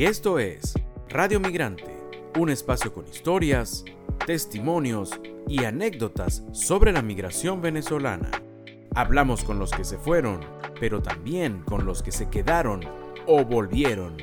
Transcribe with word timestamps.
Y 0.00 0.06
esto 0.06 0.38
es 0.38 0.72
Radio 1.10 1.40
Migrante, 1.40 1.84
un 2.38 2.48
espacio 2.48 2.94
con 2.94 3.06
historias, 3.06 3.84
testimonios 4.26 5.20
y 5.46 5.64
anécdotas 5.64 6.42
sobre 6.52 6.90
la 6.90 7.02
migración 7.02 7.60
venezolana. 7.60 8.30
Hablamos 8.94 9.44
con 9.44 9.58
los 9.58 9.72
que 9.72 9.84
se 9.84 9.98
fueron, 9.98 10.40
pero 10.80 11.02
también 11.02 11.60
con 11.64 11.84
los 11.84 12.02
que 12.02 12.12
se 12.12 12.30
quedaron 12.30 12.80
o 13.26 13.44
volvieron. 13.44 14.16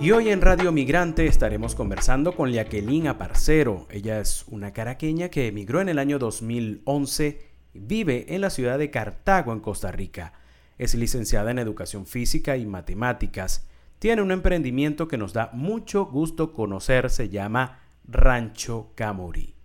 Y 0.00 0.12
hoy 0.12 0.28
en 0.28 0.42
Radio 0.42 0.70
Migrante 0.70 1.26
estaremos 1.26 1.74
conversando 1.74 2.36
con 2.36 2.52
Jacqueline 2.52 3.08
Aparcero. 3.08 3.88
Ella 3.90 4.20
es 4.20 4.44
una 4.46 4.72
caraqueña 4.72 5.28
que 5.28 5.48
emigró 5.48 5.80
en 5.80 5.88
el 5.88 5.98
año 5.98 6.20
2011 6.20 7.50
y 7.74 7.80
vive 7.80 8.26
en 8.28 8.42
la 8.42 8.50
ciudad 8.50 8.78
de 8.78 8.92
Cartago, 8.92 9.52
en 9.52 9.58
Costa 9.58 9.90
Rica. 9.90 10.34
Es 10.78 10.94
licenciada 10.94 11.50
en 11.50 11.58
Educación 11.58 12.06
Física 12.06 12.56
y 12.56 12.64
Matemáticas. 12.64 13.67
Tiene 13.98 14.22
un 14.22 14.30
emprendimiento 14.30 15.08
que 15.08 15.18
nos 15.18 15.32
da 15.32 15.50
mucho 15.52 16.06
gusto 16.06 16.52
conocer, 16.52 17.10
se 17.10 17.30
llama 17.30 17.80
Rancho 18.04 18.92
Camurí. 18.94 19.56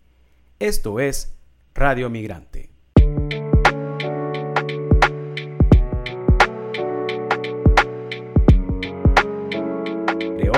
Esto 0.58 1.00
es 1.00 1.38
Radio 1.76 2.10
Migrante. 2.10 2.72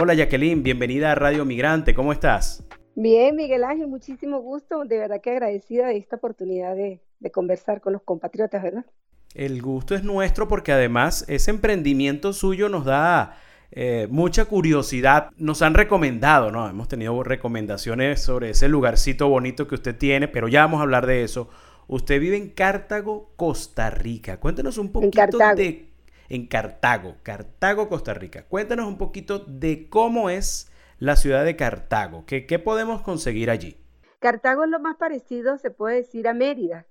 Hola 0.05 0.13
Jacqueline, 0.13 0.62
bienvenida 0.62 1.12
a 1.12 1.15
Radio 1.15 1.45
Migrante, 1.45 1.95
¿cómo 1.95 2.13
estás? 2.13 2.63
Bien, 2.95 3.35
Miguel 3.35 3.63
Ángel, 3.63 3.87
muchísimo 3.87 4.39
gusto, 4.39 4.85
de 4.85 4.99
verdad 4.99 5.20
que 5.20 5.31
agradecida 5.31 5.87
de 5.87 5.98
esta 5.98 6.17
oportunidad 6.17 6.76
de, 6.76 7.01
conversar 7.34 7.81
con 7.81 7.93
los 7.93 8.03
compatriotas, 8.03 8.62
¿verdad? 8.62 8.85
El 9.34 9.62
gusto 9.62 9.95
es 9.95 10.03
nuestro 10.03 10.48
porque 10.48 10.71
además 10.71 11.26
ese 11.27 11.49
emprendimiento 11.49 12.34
suyo 12.34 12.70
nos 12.70 12.85
da 12.85 13.35
eh, 13.77 14.07
mucha 14.09 14.45
curiosidad. 14.45 15.31
Nos 15.35 15.61
han 15.61 15.73
recomendado, 15.73 16.49
¿no? 16.49 16.70
Hemos 16.70 16.87
tenido 16.87 17.21
recomendaciones 17.23 18.21
sobre 18.21 18.51
ese 18.51 18.70
lugarcito 18.70 19.27
bonito 19.27 19.68
que 19.68 19.76
usted 19.76 19.98
tiene, 19.98 20.29
pero 20.29 20.48
ya 20.48 20.62
vamos 20.62 20.79
a 20.79 20.84
hablar 20.84 21.05
de 21.05 21.23
eso. 21.23 21.49
Usted 21.87 22.21
vive 22.21 22.37
en 22.37 22.49
Cartago, 22.49 23.34
Costa 23.35 23.90
Rica. 23.90 24.40
Cuéntenos 24.40 24.77
un 24.77 24.93
poquito 24.93 25.37
de 25.55 25.90
en 26.29 26.48
Cartago, 26.48 27.18
Cartago, 27.21 27.90
Costa 27.90 28.13
Rica. 28.13 28.46
Cuéntanos 28.46 28.87
un 28.87 28.98
poquito 28.98 29.40
de 29.40 29.90
cómo 29.90 30.29
es 30.29 30.71
la 30.98 31.18
ciudad 31.18 31.43
de 31.43 31.57
Cartago, 31.57 32.26
qué, 32.26 32.46
qué 32.46 32.59
podemos 32.59 33.01
conseguir 33.01 33.49
allí. 33.49 33.77
Cartago 34.20 34.63
es 34.63 34.70
lo 34.70 34.79
más 34.79 34.96
parecido, 34.96 35.57
se 35.57 35.70
puede 35.70 35.98
decir, 35.98 36.29
a 36.29 36.34
Mérida. 36.34 36.85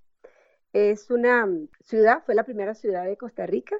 Es 0.74 1.10
una 1.10 1.48
ciudad, 1.80 2.22
fue 2.26 2.34
la 2.34 2.44
primera 2.44 2.74
ciudad 2.74 3.06
de 3.06 3.16
Costa 3.16 3.46
Rica, 3.46 3.76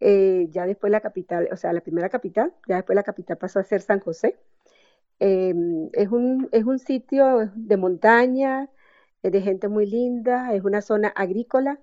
eh, 0.00 0.48
ya 0.50 0.66
después 0.66 0.90
la 0.92 1.00
capital, 1.00 1.48
o 1.52 1.56
sea, 1.56 1.72
la 1.72 1.80
primera 1.80 2.08
capital, 2.08 2.54
ya 2.68 2.76
después 2.76 2.96
la 2.96 3.02
capital 3.02 3.38
pasó 3.38 3.58
a 3.60 3.64
ser 3.64 3.80
San 3.82 4.00
José. 4.00 4.38
Em, 5.20 5.90
es, 5.92 6.08
un, 6.08 6.48
es 6.52 6.64
un 6.64 6.78
sitio 6.78 7.50
de 7.54 7.76
montaña, 7.76 8.70
de 9.22 9.40
gente 9.42 9.68
muy 9.68 9.86
linda, 9.86 10.54
es 10.54 10.64
una 10.64 10.80
zona 10.82 11.08
agrícola, 11.08 11.80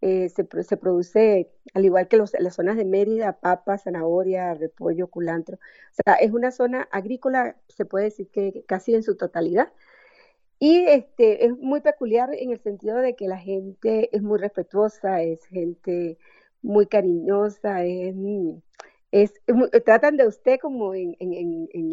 eh, 0.00 0.28
se, 0.28 0.44
produce, 0.76 1.50
al 1.72 1.84
igual 1.86 2.08
que 2.08 2.18
las 2.18 2.54
zonas 2.54 2.76
de 2.76 2.84
Mérida, 2.84 3.40
papa, 3.40 3.78
zanahoria, 3.78 4.52
repollo, 4.54 5.08
culantro. 5.08 5.56
O 5.56 6.02
sea, 6.04 6.14
es 6.16 6.30
una 6.32 6.50
zona 6.50 6.88
agrícola, 6.92 7.56
se 7.68 7.86
puede 7.86 8.06
decir 8.06 8.28
que 8.28 8.64
casi 8.66 8.94
en 8.94 9.02
su 9.02 9.16
totalidad. 9.16 9.72
Y 10.58 10.84
este, 10.86 11.46
es 11.46 11.52
muy 11.58 11.80
peculiar 11.80 12.30
en 12.34 12.50
el 12.50 12.60
sentido 12.60 12.98
de 12.98 13.16
que 13.16 13.28
la 13.28 13.38
gente 13.38 14.14
es 14.14 14.22
muy 14.22 14.38
respetuosa, 14.38 15.22
es 15.22 15.44
gente 15.46 16.18
muy 16.64 16.86
cariñosa, 16.86 17.84
es, 17.84 18.14
es, 19.12 19.32
tratan 19.84 20.16
de 20.16 20.26
usted 20.26 20.58
como 20.60 20.94
en, 20.94 21.16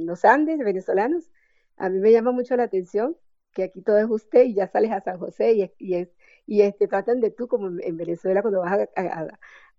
los 0.05 0.25
Andes 0.25 0.59
venezolanos. 0.59 1.31
A 1.77 1.89
mí 1.89 1.99
me 1.99 2.11
llama 2.11 2.31
mucho 2.31 2.55
la 2.57 2.63
atención 2.63 3.17
que 3.53 3.63
aquí 3.63 3.81
todo 3.81 3.97
es 3.99 4.09
usted 4.09 4.43
y 4.45 4.53
ya 4.55 4.67
sales 4.67 4.91
a 4.91 5.01
San 5.01 5.19
José 5.19 5.53
y 5.53 5.71
y 5.77 5.95
es 5.95 6.09
y 6.51 6.61
este, 6.63 6.87
tratan 6.87 7.21
de 7.21 7.31
tú, 7.31 7.47
como 7.47 7.69
en 7.79 7.97
Venezuela 7.97 8.41
cuando 8.41 8.61
vas 8.61 8.89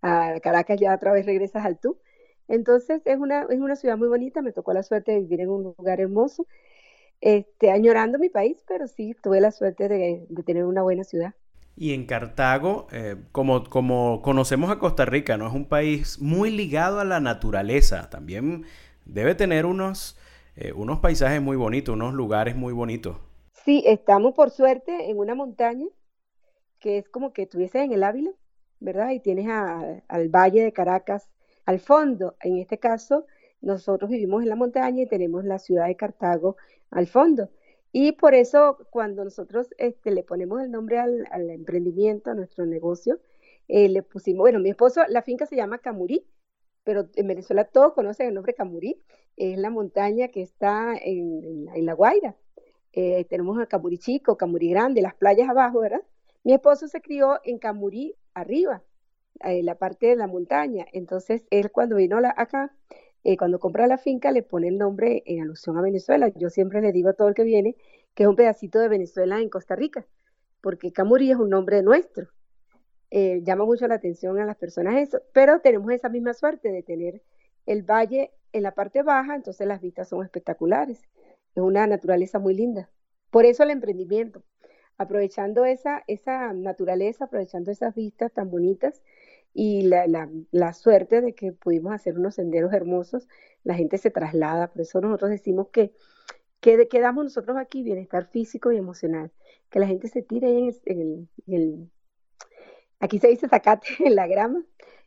a, 0.02 0.40
Caracas 0.40 0.80
ya 0.80 0.94
otra 0.94 1.12
vez 1.12 1.26
regresas 1.26 1.64
al 1.64 1.78
tú. 1.78 1.98
Entonces 2.48 3.02
es 3.04 3.18
una, 3.18 3.46
es 3.50 3.60
una 3.60 3.76
ciudad 3.76 3.96
muy 3.98 4.08
bonita, 4.08 4.42
me 4.42 4.52
tocó 4.52 4.72
la 4.72 4.82
suerte 4.82 5.12
de 5.12 5.20
vivir 5.20 5.42
en 5.42 5.50
un 5.50 5.74
lugar 5.76 6.00
hermoso, 6.00 6.46
este, 7.20 7.70
añorando 7.70 8.18
mi 8.18 8.30
país, 8.30 8.58
pero 8.66 8.86
sí 8.88 9.14
tuve 9.22 9.40
la 9.40 9.52
suerte 9.52 9.88
de, 9.88 10.26
tener 10.44 10.64
una 10.64 10.82
buena 10.82 11.04
ciudad. 11.04 11.34
Y 11.76 11.94
en 11.94 12.06
Cartago, 12.06 12.86
eh, 12.92 13.16
como, 13.32 13.64
como 13.64 14.20
conocemos 14.22 14.70
a 14.70 14.78
Costa 14.78 15.04
Rica, 15.04 15.36
¿no? 15.36 15.46
Es 15.46 15.54
un 15.54 15.64
país 15.64 16.20
muy 16.20 16.50
ligado 16.50 17.00
a 17.00 17.04
la 17.04 17.20
naturaleza. 17.20 18.10
También 18.10 18.64
debe 19.04 19.34
tener 19.34 19.66
unos, 19.66 20.18
eh, 20.56 20.72
unos 20.72 21.00
paisajes 21.00 21.40
muy 21.40 21.56
bonitos, 21.56 21.94
unos 21.94 22.14
lugares 22.14 22.56
muy 22.56 22.72
bonitos. 22.72 23.16
Sí, 23.64 23.82
estamos 23.86 24.34
por 24.34 24.50
suerte 24.50 25.10
en 25.10 25.18
una 25.18 25.34
montaña 25.34 25.86
que 26.78 26.98
es 26.98 27.08
como 27.08 27.32
que 27.32 27.42
estuviese 27.42 27.82
en 27.82 27.92
el 27.92 28.02
Ávila, 28.02 28.32
¿verdad? 28.80 29.10
Y 29.10 29.20
tienes 29.20 29.48
al 29.48 30.28
Valle 30.28 30.64
de 30.64 30.72
Caracas 30.72 31.30
al 31.64 31.78
fondo. 31.78 32.34
En 32.40 32.58
este 32.58 32.78
caso, 32.78 33.26
nosotros 33.60 34.10
vivimos 34.10 34.42
en 34.42 34.48
la 34.48 34.56
montaña 34.56 35.02
y 35.02 35.06
tenemos 35.06 35.44
la 35.44 35.60
ciudad 35.60 35.86
de 35.86 35.96
Cartago 35.96 36.56
al 36.90 37.06
fondo. 37.06 37.50
Y 37.92 38.12
por 38.12 38.34
eso, 38.34 38.78
cuando 38.90 39.22
nosotros 39.22 39.68
este, 39.76 40.10
le 40.10 40.22
ponemos 40.22 40.62
el 40.62 40.70
nombre 40.70 40.98
al, 40.98 41.50
emprendimiento, 41.50 42.30
a 42.30 42.34
nuestro 42.34 42.64
negocio, 42.64 43.20
eh, 43.68 43.88
le 43.88 44.02
pusimos, 44.02 44.40
bueno, 44.40 44.58
mi 44.60 44.70
esposo, 44.70 45.02
la 45.08 45.22
finca 45.22 45.44
se 45.44 45.56
llama 45.56 45.78
Camurí, 45.78 46.26
pero 46.84 47.08
en 47.14 47.26
Venezuela 47.28 47.64
todos 47.64 47.92
conocen 47.92 48.28
el 48.28 48.34
nombre 48.34 48.54
Camurí, 48.54 48.98
es 49.36 49.58
la 49.58 49.70
montaña 49.70 50.28
que 50.28 50.42
está 50.42 50.94
en, 51.00 51.66
La 51.84 51.92
Guaira. 51.92 52.34
Eh, 52.94 53.24
tenemos 53.26 53.58
el 53.58 53.68
Camurí 53.68 53.98
Chico, 53.98 54.36
Camurí 54.36 54.70
Grande, 54.70 55.02
las 55.02 55.14
playas 55.14 55.48
abajo, 55.48 55.80
¿verdad? 55.80 56.02
Mi 56.44 56.54
esposo 56.54 56.88
se 56.88 57.00
crió 57.02 57.40
en 57.44 57.58
Camurí, 57.58 58.16
arriba, 58.34 58.82
en 59.40 59.66
la 59.66 59.76
parte 59.76 60.06
de 60.06 60.16
la 60.16 60.26
montaña. 60.26 60.86
Entonces, 60.92 61.44
él 61.50 61.70
cuando 61.70 61.96
vino 61.96 62.18
acá, 62.36 62.74
eh, 63.24 63.36
cuando 63.36 63.58
compra 63.58 63.86
la 63.86 63.98
finca, 63.98 64.32
le 64.32 64.42
pone 64.42 64.68
el 64.68 64.78
nombre 64.78 65.22
en 65.26 65.42
alusión 65.42 65.76
a 65.78 65.82
Venezuela. 65.82 66.28
Yo 66.36 66.50
siempre 66.50 66.80
le 66.80 66.92
digo 66.92 67.10
a 67.10 67.12
todo 67.14 67.28
el 67.28 67.34
que 67.34 67.44
viene 67.44 67.76
que 68.14 68.24
es 68.24 68.28
un 68.28 68.36
pedacito 68.36 68.78
de 68.78 68.88
Venezuela 68.88 69.40
en 69.40 69.48
Costa 69.48 69.76
Rica, 69.76 70.06
porque 70.60 70.92
Camurí 70.92 71.30
es 71.30 71.36
un 71.36 71.50
nombre 71.50 71.82
nuestro. 71.82 72.28
Eh, 73.10 73.42
llama 73.44 73.64
mucho 73.64 73.86
la 73.86 73.96
atención 73.96 74.38
a 74.38 74.46
las 74.46 74.56
personas 74.56 74.96
eso, 74.96 75.20
pero 75.32 75.60
tenemos 75.60 75.92
esa 75.92 76.08
misma 76.08 76.34
suerte 76.34 76.72
de 76.72 76.82
tener 76.82 77.22
el 77.66 77.82
valle 77.82 78.32
en 78.52 78.62
la 78.62 78.72
parte 78.72 79.02
baja, 79.02 79.34
entonces 79.34 79.66
las 79.66 79.80
vistas 79.80 80.08
son 80.08 80.24
espectaculares. 80.24 81.02
Es 81.54 81.62
una 81.62 81.86
naturaleza 81.86 82.38
muy 82.38 82.54
linda. 82.54 82.90
Por 83.30 83.44
eso 83.44 83.62
el 83.62 83.70
emprendimiento, 83.70 84.42
aprovechando 84.98 85.64
esa, 85.64 86.02
esa 86.06 86.52
naturaleza, 86.52 87.26
aprovechando 87.26 87.70
esas 87.70 87.94
vistas 87.94 88.32
tan 88.32 88.50
bonitas 88.50 89.02
y 89.54 89.82
la, 89.82 90.06
la, 90.50 90.72
suerte 90.72 91.20
de 91.20 91.34
que 91.34 91.52
pudimos 91.52 91.92
hacer 91.92 92.18
unos 92.18 92.36
senderos 92.36 92.72
hermosos, 92.72 93.28
la 93.64 93.74
gente 93.74 93.98
se 93.98 94.10
traslada, 94.10 94.68
por 94.68 94.82
eso 94.82 95.00
nosotros 95.00 95.30
decimos 95.30 95.68
que, 95.72 95.92
que 96.60 96.88
quedamos 96.88 97.24
nosotros 97.24 97.56
aquí 97.58 97.82
bienestar 97.82 98.26
físico 98.26 98.72
y 98.72 98.76
emocional, 98.76 99.32
que 99.70 99.80
la 99.80 99.86
gente 99.86 100.08
se 100.08 100.22
tire 100.22 100.48
en 100.58 100.72
en 100.86 101.28
el 101.46 101.90
aquí 103.00 103.18
se 103.18 103.28
dice 103.28 103.48
zacate 103.48 103.88
en 104.00 104.16
la 104.16 104.26
grama, 104.26 104.64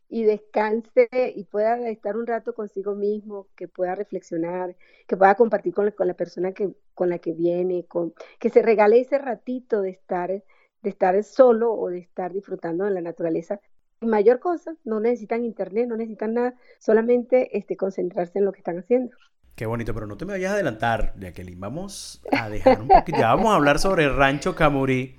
y 0.08 0.24
descanse 0.24 1.10
y 1.36 1.46
pueda 1.46 1.90
estar 1.90 2.16
un 2.16 2.28
rato 2.28 2.54
consigo 2.54 2.96
mismo, 2.96 3.48
que 3.56 3.68
pueda 3.68 3.96
reflexionar, 3.96 4.76
que 5.08 5.18
pueda 5.18 5.36
compartir 5.36 5.74
con, 5.74 5.92
la 5.98 6.14
persona 6.14 6.54
que, 6.54 6.74
con 6.94 7.10
la 7.10 7.20
que 7.20 7.34
viene, 7.34 7.86
con, 7.86 8.14
que 8.40 8.50
se 8.50 8.62
regale 8.62 9.00
ese 9.00 9.18
ratito 9.18 9.82
de 9.82 9.90
estar, 9.90 10.30
de 10.30 10.90
estar 10.90 11.22
solo 11.24 11.74
o 11.74 11.90
de 11.90 12.00
estar 12.00 12.34
disfrutando 12.34 12.86
de 12.86 12.92
la 12.92 13.02
naturaleza. 13.02 13.60
Mayor 14.02 14.40
cosa, 14.40 14.76
no 14.84 15.00
necesitan 15.00 15.44
internet, 15.44 15.88
no 15.88 15.98
necesitan 15.98 16.34
nada, 16.34 16.56
solamente 16.80 17.58
este, 17.58 17.78
concentrarse 17.78 18.40
en 18.40 18.46
lo 18.46 18.52
que 18.52 18.60
están 18.60 18.78
haciendo. 18.78 19.16
Qué 19.56 19.66
bonito, 19.66 19.94
pero 19.94 20.06
no 20.06 20.18
te 20.18 20.26
me 20.26 20.34
vayas 20.34 20.52
a 20.52 20.56
adelantar, 20.56 21.14
Jacqueline. 21.18 21.60
Vamos 21.60 22.22
a 22.32 22.50
dejar 22.50 22.82
un 22.82 22.90
poquito, 22.90 23.18
ya 23.18 23.34
vamos 23.34 23.54
a 23.54 23.56
hablar 23.56 23.80
sobre 23.80 24.04
el 24.04 24.16
Rancho 24.16 24.54
Camurí, 24.54 25.16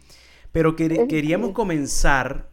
pero 0.53 0.77
queríamos 0.77 1.53
comenzar, 1.53 2.51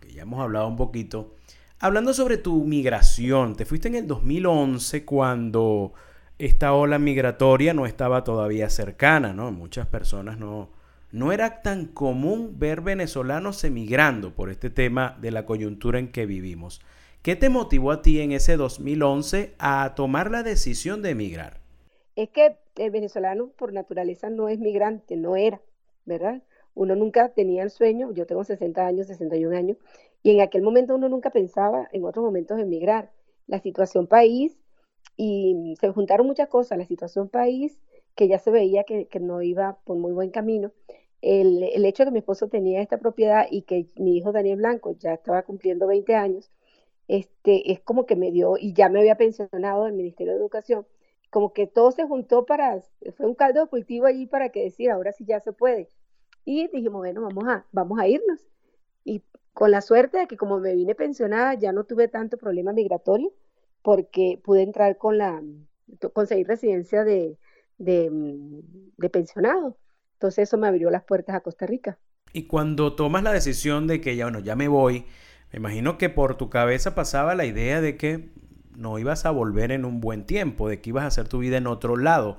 que 0.00 0.12
ya 0.12 0.22
hemos 0.22 0.40
hablado 0.40 0.68
un 0.68 0.76
poquito, 0.76 1.34
Hablando 1.78 2.14
sobre 2.14 2.38
tu 2.38 2.64
migración, 2.64 3.54
te 3.54 3.66
fuiste 3.66 3.88
en 3.88 3.96
el 3.96 4.06
2011 4.06 5.04
cuando 5.04 5.92
esta 6.38 6.72
ola 6.72 6.98
migratoria 6.98 7.74
no 7.74 7.84
estaba 7.84 8.24
todavía 8.24 8.70
cercana, 8.70 9.34
¿no? 9.34 9.52
Muchas 9.52 9.86
personas 9.86 10.38
no, 10.38 10.70
no 11.12 11.32
era 11.32 11.62
tan 11.62 11.86
común 11.86 12.58
ver 12.58 12.80
venezolanos 12.80 13.62
emigrando 13.64 14.34
por 14.34 14.50
este 14.50 14.70
tema 14.70 15.16
de 15.20 15.30
la 15.30 15.46
coyuntura 15.46 15.98
en 15.98 16.10
que 16.10 16.26
vivimos. 16.26 16.80
¿Qué 17.22 17.36
te 17.36 17.48
motivó 17.48 17.90
a 17.90 18.02
ti 18.02 18.20
en 18.20 18.32
ese 18.32 18.56
2011 18.56 19.54
a 19.58 19.94
tomar 19.96 20.30
la 20.30 20.42
decisión 20.42 21.02
de 21.02 21.10
emigrar? 21.10 21.60
Es 22.14 22.30
que 22.30 22.56
el 22.76 22.90
venezolano 22.90 23.48
por 23.48 23.72
naturaleza 23.72 24.30
no 24.30 24.48
es 24.48 24.58
migrante, 24.58 25.16
no 25.16 25.36
era, 25.36 25.60
¿verdad? 26.04 26.42
Uno 26.74 26.94
nunca 26.94 27.30
tenía 27.30 27.62
el 27.62 27.70
sueño, 27.70 28.12
yo 28.12 28.26
tengo 28.26 28.44
60 28.44 28.86
años, 28.86 29.06
61 29.06 29.56
años, 29.56 29.78
y 30.22 30.32
en 30.32 30.40
aquel 30.40 30.62
momento 30.62 30.94
uno 30.94 31.08
nunca 31.08 31.30
pensaba 31.30 31.88
en 31.92 32.04
otros 32.04 32.24
momentos 32.24 32.58
emigrar. 32.60 33.10
La 33.46 33.60
situación 33.60 34.06
país 34.06 34.58
y 35.16 35.74
se 35.80 35.90
juntaron 35.92 36.26
muchas 36.26 36.48
cosas, 36.48 36.78
la 36.78 36.84
situación 36.84 37.28
país, 37.28 37.78
que 38.16 38.28
ya 38.28 38.38
se 38.38 38.50
veía 38.50 38.84
que, 38.84 39.08
no 39.20 39.42
iba 39.42 39.78
por 39.84 39.96
muy 39.98 40.12
buen 40.12 40.30
camino, 40.30 40.72
el, 41.22 41.62
el, 41.62 41.84
hecho 41.84 42.02
de 42.02 42.08
que 42.08 42.12
mi 42.12 42.18
esposo 42.20 42.48
tenía 42.48 42.80
esta 42.82 42.98
propiedad 42.98 43.46
y 43.50 43.62
que 43.62 43.88
mi 43.96 44.16
hijo 44.16 44.32
Daniel 44.32 44.58
Blanco 44.58 44.96
ya 44.98 45.14
estaba 45.14 45.42
cumpliendo 45.42 45.86
20 45.86 46.14
años, 46.14 46.50
este, 47.08 47.72
es 47.72 47.80
como 47.80 48.06
que 48.06 48.16
me 48.16 48.32
dio, 48.32 48.56
y 48.58 48.72
ya 48.72 48.88
me 48.88 49.00
había 49.00 49.16
pensionado 49.16 49.84
del 49.84 49.94
Ministerio 49.94 50.32
de 50.32 50.38
Educación, 50.38 50.86
como 51.30 51.52
que 51.52 51.66
todo 51.66 51.92
se 51.92 52.06
juntó 52.06 52.46
para, 52.46 52.80
fue 53.16 53.26
un 53.26 53.34
caldo 53.34 53.60
de 53.60 53.68
cultivo 53.68 54.06
allí 54.06 54.26
para 54.26 54.48
que 54.50 54.62
decir, 54.62 54.90
ahora 54.90 55.12
sí 55.12 55.24
ya 55.26 55.40
se 55.40 55.52
puede. 55.52 55.90
Y 56.44 56.68
dijimos, 56.68 57.00
bueno, 57.00 57.22
vamos 57.22 57.44
a, 57.48 57.66
vamos 57.72 57.98
a 57.98 58.08
irnos. 58.08 58.46
Y 59.04 59.22
con 59.52 59.70
la 59.70 59.82
suerte 59.82 60.18
de 60.18 60.26
que 60.26 60.36
como 60.36 60.58
me 60.60 60.74
vine 60.74 60.94
pensionada, 60.94 61.54
ya 61.54 61.72
no 61.72 61.84
tuve 61.84 62.08
tanto 62.08 62.38
problema 62.38 62.72
migratorio, 62.72 63.32
porque 63.82 64.40
pude 64.42 64.62
entrar 64.62 64.96
con 64.98 65.18
la, 65.18 65.42
conseguir 66.12 66.46
residencia 66.46 67.04
de, 67.04 67.36
de, 67.78 68.10
de 68.96 69.10
pensionado. 69.10 69.78
Entonces 70.14 70.48
eso 70.48 70.58
me 70.58 70.68
abrió 70.68 70.90
las 70.90 71.04
puertas 71.04 71.36
a 71.36 71.40
Costa 71.40 71.66
Rica. 71.66 71.98
Y 72.32 72.44
cuando 72.46 72.94
tomas 72.94 73.22
la 73.22 73.32
decisión 73.32 73.86
de 73.86 74.00
que 74.00 74.16
ya, 74.16 74.26
bueno, 74.26 74.40
ya 74.40 74.56
me 74.56 74.68
voy, 74.68 75.06
me 75.52 75.58
imagino 75.58 75.96
que 75.98 76.10
por 76.10 76.36
tu 76.36 76.50
cabeza 76.50 76.94
pasaba 76.94 77.34
la 77.34 77.46
idea 77.46 77.80
de 77.80 77.96
que 77.96 78.30
no 78.76 78.98
ibas 78.98 79.24
a 79.24 79.30
volver 79.30 79.72
en 79.72 79.84
un 79.84 80.00
buen 80.00 80.26
tiempo, 80.26 80.68
de 80.68 80.80
que 80.80 80.90
ibas 80.90 81.04
a 81.04 81.08
hacer 81.08 81.28
tu 81.28 81.38
vida 81.38 81.56
en 81.56 81.66
otro 81.66 81.96
lado. 81.96 82.38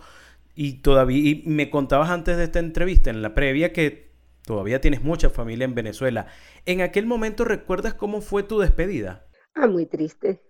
Y 0.56 0.82
todavía 0.82 1.18
y 1.18 1.44
me 1.46 1.70
contabas 1.70 2.10
antes 2.10 2.38
de 2.38 2.46
esta 2.46 2.60
entrevista, 2.60 3.10
en 3.10 3.22
la 3.22 3.34
previa, 3.34 3.74
que 3.74 4.12
todavía 4.46 4.82
tienes 4.82 5.04
mucha 5.04 5.30
familia 5.30 5.66
en 5.66 5.76
Venezuela. 5.76 6.28
¿En 6.66 6.82
aquel 6.82 7.06
momento 7.08 7.46
recuerdas 7.46 7.94
cómo 7.96 8.22
fue 8.22 8.44
tu 8.44 8.60
despedida? 8.60 9.28
Ah, 9.56 9.68
muy 9.68 9.86
triste. 9.86 10.42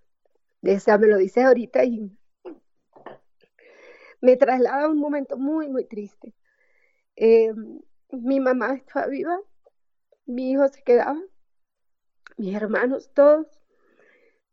Esa 0.63 0.97
me 0.97 1.07
lo 1.07 1.17
dices 1.17 1.45
ahorita 1.45 1.85
y 1.85 2.16
me 4.21 4.37
traslada 4.37 4.85
a 4.85 4.89
un 4.89 4.99
momento 4.99 5.37
muy, 5.37 5.69
muy 5.69 5.85
triste. 5.85 6.33
Eh, 7.15 7.53
mi 8.11 8.39
mamá 8.39 8.75
estaba 8.75 9.07
viva, 9.07 9.37
mi 10.25 10.51
hijo 10.51 10.67
se 10.67 10.83
quedaba, 10.83 11.19
mis 12.37 12.55
hermanos, 12.55 13.11
todos. 13.13 13.47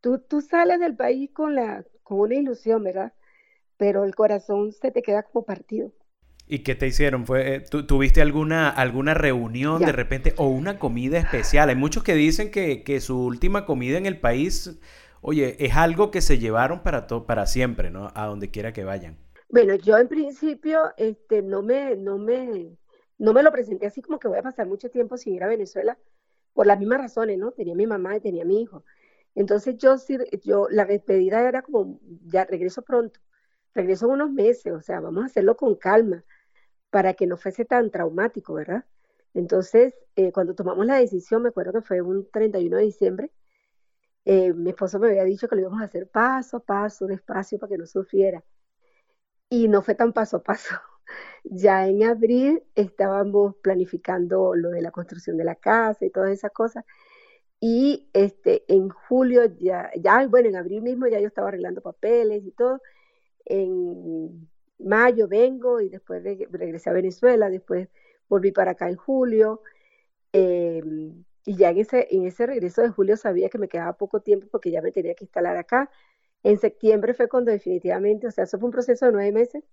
Tú, 0.00 0.18
tú 0.18 0.40
sales 0.40 0.80
del 0.80 0.96
país 0.96 1.30
con, 1.32 1.54
la, 1.54 1.84
con 2.02 2.20
una 2.20 2.34
ilusión, 2.34 2.84
¿verdad? 2.84 3.12
Pero 3.76 4.04
el 4.04 4.14
corazón 4.14 4.72
se 4.72 4.90
te 4.90 5.02
queda 5.02 5.22
como 5.22 5.44
partido. 5.44 5.92
¿Y 6.46 6.58
qué 6.58 6.74
te 6.74 6.86
hicieron? 6.86 7.24
¿Fue, 7.26 7.56
eh, 7.56 7.60
¿Tuviste 7.60 8.20
alguna, 8.20 8.68
alguna 8.68 9.14
reunión 9.14 9.80
de 9.80 9.92
repente 9.92 10.34
o 10.36 10.48
una 10.48 10.78
comida 10.78 11.18
especial? 11.18 11.70
Hay 11.70 11.74
muchos 11.74 12.02
que 12.02 12.14
dicen 12.14 12.50
que, 12.50 12.82
que, 12.82 13.00
su 13.00 13.18
última 13.18 13.64
comida 13.64 13.96
en 13.96 14.04
el 14.04 14.20
país, 14.20 14.78
oye, 15.22 15.56
es 15.64 15.74
algo 15.74 16.10
que 16.10 16.20
se 16.20 16.38
llevaron 16.38 16.82
para, 16.82 17.06
para 17.06 17.46
siempre, 17.46 17.90
¿no? 17.90 18.12
A 18.14 18.26
donde 18.26 18.50
quiera 18.50 18.74
que 18.74 18.84
vayan. 18.84 19.23
Bueno, 19.54 19.76
yo 19.76 19.96
en 19.98 20.08
principio 20.08 20.92
este, 20.96 21.40
no, 21.40 21.62
me, 21.62 21.94
no, 21.94 22.18
me, 22.18 22.76
no 23.18 23.32
me 23.32 23.40
lo 23.40 23.52
presenté 23.52 23.86
así 23.86 24.02
como 24.02 24.18
que 24.18 24.26
voy 24.26 24.38
a 24.38 24.42
pasar 24.42 24.66
mucho 24.66 24.90
tiempo 24.90 25.16
sin 25.16 25.34
ir 25.34 25.44
a 25.44 25.46
Venezuela, 25.46 25.96
por 26.54 26.66
las 26.66 26.76
mismas 26.76 26.98
razones, 26.98 27.38
¿no? 27.38 27.52
Tenía 27.52 27.76
mi 27.76 27.86
mamá 27.86 28.16
y 28.16 28.20
tenía 28.20 28.44
mi 28.44 28.60
hijo. 28.60 28.84
Entonces 29.36 29.76
yo, 29.78 29.94
yo, 30.42 30.66
la 30.70 30.84
despedida 30.86 31.48
era 31.48 31.62
como, 31.62 32.00
ya 32.26 32.44
regreso 32.44 32.82
pronto, 32.82 33.20
regreso 33.74 34.06
en 34.06 34.12
unos 34.14 34.32
meses, 34.32 34.72
o 34.72 34.80
sea, 34.80 34.98
vamos 34.98 35.22
a 35.22 35.26
hacerlo 35.26 35.56
con 35.56 35.76
calma 35.76 36.24
para 36.90 37.14
que 37.14 37.28
no 37.28 37.36
fuese 37.36 37.64
tan 37.64 37.92
traumático, 37.92 38.54
¿verdad? 38.54 38.84
Entonces, 39.34 39.94
eh, 40.16 40.32
cuando 40.32 40.56
tomamos 40.56 40.84
la 40.86 40.96
decisión, 40.96 41.42
me 41.42 41.50
acuerdo 41.50 41.74
que 41.74 41.82
fue 41.82 42.02
un 42.02 42.28
31 42.32 42.78
de 42.78 42.84
diciembre, 42.84 43.30
eh, 44.24 44.52
mi 44.52 44.70
esposo 44.70 44.98
me 44.98 45.08
había 45.10 45.24
dicho 45.24 45.48
que 45.48 45.54
lo 45.56 45.62
íbamos 45.62 45.80
a 45.82 45.84
hacer 45.84 46.08
paso 46.08 46.56
a 46.56 46.60
paso, 46.60 47.06
despacio, 47.06 47.58
para 47.60 47.70
que 47.70 47.78
no 47.78 47.86
sufriera. 47.86 48.42
Y 49.54 49.68
no 49.68 49.82
fue 49.82 49.94
tan 49.94 50.12
paso 50.12 50.38
a 50.38 50.42
paso. 50.42 50.74
Ya 51.44 51.86
en 51.86 52.02
abril 52.04 52.64
estábamos 52.74 53.56
planificando 53.56 54.54
lo 54.54 54.70
de 54.70 54.80
la 54.82 54.90
construcción 54.90 55.36
de 55.36 55.44
la 55.44 55.54
casa 55.54 56.04
y 56.06 56.10
todas 56.10 56.30
esas 56.32 56.50
cosas. 56.50 56.84
Y 57.60 58.08
este, 58.14 58.64
en 58.68 58.88
julio 58.88 59.44
ya, 59.60 59.90
ya, 59.96 60.26
bueno, 60.26 60.48
en 60.48 60.56
abril 60.56 60.82
mismo 60.82 61.06
ya 61.06 61.20
yo 61.20 61.28
estaba 61.28 61.48
arreglando 61.48 61.82
papeles 61.82 62.44
y 62.44 62.52
todo. 62.52 62.80
En 63.44 64.48
mayo 64.78 65.28
vengo 65.28 65.80
y 65.80 65.90
después 65.90 66.24
regresé 66.24 66.90
a 66.90 66.94
Venezuela, 66.94 67.50
después 67.50 67.88
volví 68.28 68.50
para 68.52 68.72
acá 68.72 68.88
en 68.88 68.96
julio. 68.96 69.60
Em, 70.32 71.24
y 71.44 71.56
ya 71.56 71.70
en 71.70 71.78
ese, 71.78 72.08
en 72.10 72.26
ese 72.26 72.46
regreso 72.46 72.82
de 72.82 72.88
julio 72.88 73.16
sabía 73.16 73.50
que 73.50 73.58
me 73.58 73.68
quedaba 73.68 73.96
poco 73.98 74.20
tiempo 74.20 74.48
porque 74.50 74.70
ya 74.70 74.82
me 74.82 74.92
tenía 74.92 75.14
que 75.14 75.24
instalar 75.24 75.56
acá. 75.58 75.90
En 76.44 76.58
septiembre 76.58 77.14
fue 77.14 77.28
cuando 77.28 77.50
definitivamente, 77.50 78.28
o 78.28 78.30
sea, 78.30 78.44
eso 78.44 78.58
fue 78.58 78.66
un 78.66 78.72
proceso 78.72 79.06
de 79.06 79.12
nueve 79.12 79.32
meses. 79.32 79.64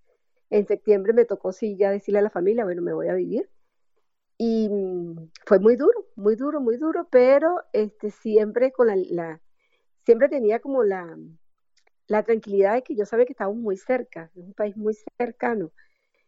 En 0.50 0.66
septiembre 0.66 1.14
me 1.14 1.26
tocó 1.26 1.52
sí 1.52 1.78
ya 1.78 1.92
decirle 1.92 2.20
a 2.20 2.24
la 2.24 2.30
familia, 2.30 2.64
bueno, 2.64 2.82
me 2.82 2.94
voy 2.94 3.10
a 3.10 3.14
vivir. 3.14 3.50
Y 4.38 4.70
mm, 4.70 5.30
fue 5.46 5.60
muy 5.60 5.76
duro, 5.76 6.08
muy 6.16 6.36
duro, 6.36 6.62
muy 6.62 6.78
duro, 6.78 7.08
pero 7.12 7.58
este, 7.74 8.10
siempre 8.10 8.72
con 8.72 8.88
la, 8.88 9.42
siempre 10.06 10.30
tenía 10.30 10.60
como 10.60 10.84
la, 10.84 11.18
la 12.08 12.24
tranquilidad 12.24 12.76
de 12.76 12.84
que 12.84 12.96
yo 12.96 13.06
sabía 13.06 13.26
que 13.26 13.34
estábamos 13.34 13.60
muy 13.62 13.78
cerca, 13.78 14.32
es 14.36 14.44
un 14.44 14.54
país 14.54 14.76
muy 14.78 14.96
cercano. 15.18 15.72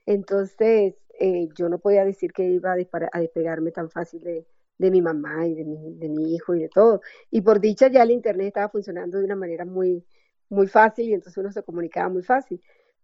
Entonces, 0.05 0.95
eh, 1.19 1.49
yo 1.55 1.69
no 1.69 1.79
podía 1.79 2.05
decir 2.05 2.33
que 2.33 2.43
iba 2.43 2.73
a, 2.73 3.19
despegarme 3.19 3.71
tan 3.71 3.89
fácil 3.89 4.21
de, 4.21 4.45
de 4.77 4.91
mi 4.91 5.01
mamá 5.01 5.47
y 5.47 5.55
de 5.55 5.63
mi, 5.65 5.95
de 5.95 6.09
mi, 6.09 6.35
hijo 6.35 6.55
y 6.55 6.59
de 6.61 6.69
todo. 6.69 7.01
Y 7.31 7.41
por 7.41 7.61
dicha 7.61 7.87
ya 7.87 8.03
el 8.03 8.11
Internet 8.11 8.47
estaba 8.47 8.69
funcionando 8.69 9.19
de 9.19 9.25
una 9.25 9.35
manera 9.35 9.65
muy, 9.65 10.05
muy 10.53 10.67
fácil 10.67 11.09
y 11.09 11.13
entonces 11.13 11.37
uno 11.37 11.51
se 11.51 11.63
comunicaba 11.63 12.09
muy 12.09 12.23
fácil. 12.23 12.61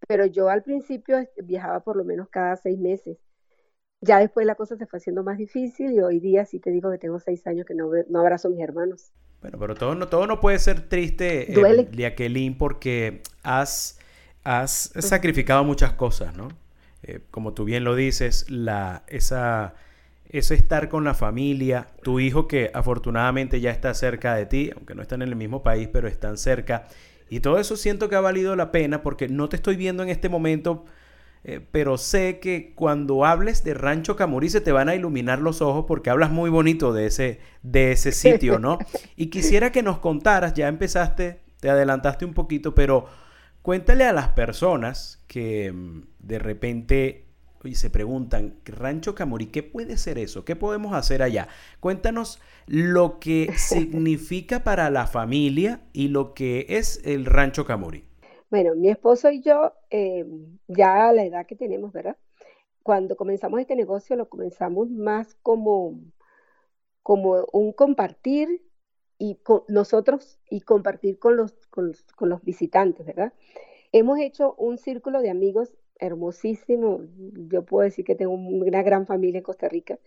Pero 0.07 0.25
yo 0.25 0.49
al 0.49 0.63
principio 0.63 1.17
viajaba 1.43 1.81
por 1.81 1.97
lo 1.97 2.05
menos 2.05 2.29
cada 2.29 2.55
seis 2.55 2.79
meses 2.79 3.17
ya 4.01 4.19
después 4.19 4.45
la 4.45 4.55
cosa 4.55 4.77
se 4.77 4.85
fue 4.85 4.97
haciendo 4.97 5.23
más 5.23 5.37
difícil 5.37 5.91
y 5.91 5.99
hoy 5.99 6.19
día 6.19 6.45
sí 6.45 6.59
te 6.59 6.71
digo 6.71 6.89
que 6.91 6.97
tengo 6.97 7.19
seis 7.19 7.45
años 7.47 7.65
que 7.65 7.73
no, 7.73 7.89
no 8.09 8.19
abrazo 8.19 8.47
a 8.47 8.51
mis 8.51 8.61
hermanos. 8.61 9.11
Bueno, 9.41 9.57
pero 9.59 9.75
todo 9.75 9.95
no, 9.95 10.07
todo 10.07 10.27
no 10.27 10.39
puede 10.39 10.59
ser 10.59 10.87
triste, 10.87 11.53
eh, 11.53 11.87
Jacqueline, 11.91 12.57
porque 12.57 13.21
has, 13.43 13.99
has 14.43 14.91
sacrificado 14.99 15.63
muchas 15.63 15.93
cosas, 15.93 16.35
¿no? 16.35 16.49
Eh, 17.03 17.21
como 17.31 17.53
tú 17.53 17.63
bien 17.63 17.85
lo 17.85 17.95
dices, 17.95 18.49
la, 18.49 19.03
esa, 19.07 19.75
ese 20.29 20.55
estar 20.55 20.89
con 20.89 21.05
la 21.05 21.13
familia, 21.13 21.87
tu 22.03 22.19
hijo 22.19 22.49
que 22.49 22.69
afortunadamente 22.73 23.61
ya 23.61 23.71
está 23.71 23.93
cerca 23.93 24.35
de 24.35 24.45
ti, 24.45 24.71
aunque 24.75 24.93
no 24.93 25.01
están 25.01 25.21
en 25.21 25.29
el 25.29 25.35
mismo 25.37 25.63
país, 25.63 25.87
pero 25.91 26.09
están 26.09 26.37
cerca. 26.37 26.87
Y 27.29 27.41
todo 27.41 27.59
eso 27.59 27.75
siento 27.77 28.09
que 28.09 28.15
ha 28.15 28.21
valido 28.21 28.55
la 28.55 28.71
pena 28.71 29.01
porque 29.01 29.27
no 29.27 29.49
te 29.49 29.55
estoy 29.55 29.75
viendo 29.75 30.03
en 30.03 30.09
este 30.09 30.29
momento 30.29 30.85
eh, 31.43 31.61
pero 31.71 31.97
sé 31.97 32.39
que 32.39 32.73
cuando 32.75 33.23
hables 33.25 33.63
de 33.63 33.73
Rancho 33.73 34.15
Camurí 34.15 34.49
se 34.49 34.59
te 34.59 34.73
van 34.73 34.89
a 34.89 34.95
iluminar 34.95 35.39
los 35.39 35.61
ojos 35.61 35.85
porque 35.87 36.09
hablas 36.09 36.31
muy 36.31 36.49
bonito 36.49 36.91
de 36.91 37.05
ese, 37.05 37.39
de 37.63 37.93
ese 37.93 38.11
sitio, 38.11 38.59
¿no? 38.59 38.77
Y 39.15 39.27
quisiera 39.27 39.71
que 39.71 39.81
nos 39.81 39.99
contaras, 39.99 40.53
ya 40.53 40.67
empezaste, 40.67 41.39
te 41.59 41.69
adelantaste 41.69 42.25
un 42.25 42.33
poquito, 42.33 42.75
pero 42.75 43.05
cuéntale 43.61 44.03
a 44.03 44.13
las 44.13 44.29
personas 44.29 45.23
que 45.27 45.71
mm, 45.71 46.01
de 46.19 46.39
repente 46.39 47.25
se 47.75 47.89
preguntan, 47.89 48.59
Rancho 48.65 49.15
Camurí, 49.15 49.47
¿qué 49.47 49.63
puede 49.63 49.97
ser 49.97 50.17
eso? 50.17 50.45
¿Qué 50.45 50.55
podemos 50.55 50.93
hacer 50.93 51.21
allá? 51.21 51.47
Cuéntanos 51.79 52.39
lo 52.67 53.19
que 53.19 53.51
significa 53.57 54.63
para 54.63 54.89
la 54.89 55.07
familia 55.07 55.81
y 55.93 56.07
lo 56.07 56.33
que 56.33 56.65
es 56.69 57.01
el 57.05 57.25
Rancho 57.25 57.65
Camurí. 57.65 58.05
Bueno, 58.49 58.73
mi 58.75 58.89
esposo 58.89 59.29
y 59.29 59.41
yo, 59.41 59.73
eh, 59.91 60.25
ya 60.67 61.09
a 61.09 61.13
la 61.13 61.23
edad 61.23 61.45
que 61.45 61.55
tenemos, 61.55 61.93
¿verdad? 61.93 62.17
Cuando 62.81 63.15
comenzamos 63.15 63.59
este 63.59 63.75
negocio 63.75 64.15
lo 64.15 64.27
comenzamos 64.27 64.89
más 64.89 65.35
como, 65.43 65.99
como 67.03 67.45
un 67.51 67.73
compartir 67.73 68.63
y 69.19 69.35
con 69.35 69.63
nosotros 69.67 70.39
y 70.49 70.61
compartir 70.61 71.19
con 71.19 71.37
los, 71.37 71.53
con, 71.67 71.93
los 72.21 72.43
visitantes, 72.43 73.05
¿verdad? 73.05 73.33
Hemos 73.91 74.19
hecho 74.19 74.55
un 74.55 74.77
círculo 74.77 75.21
de 75.21 75.29
amigos 75.29 75.71
hermosísimo. 75.99 77.01
Yo 77.49 77.65
puedo 77.65 77.83
decir 77.85 78.05
que 78.05 78.15
tengo 78.15 78.33
una 78.33 78.83
gran 78.83 79.05
familia 79.07 79.39
en 79.39 79.43
Costa 79.43 79.69
Rica, 79.69 79.99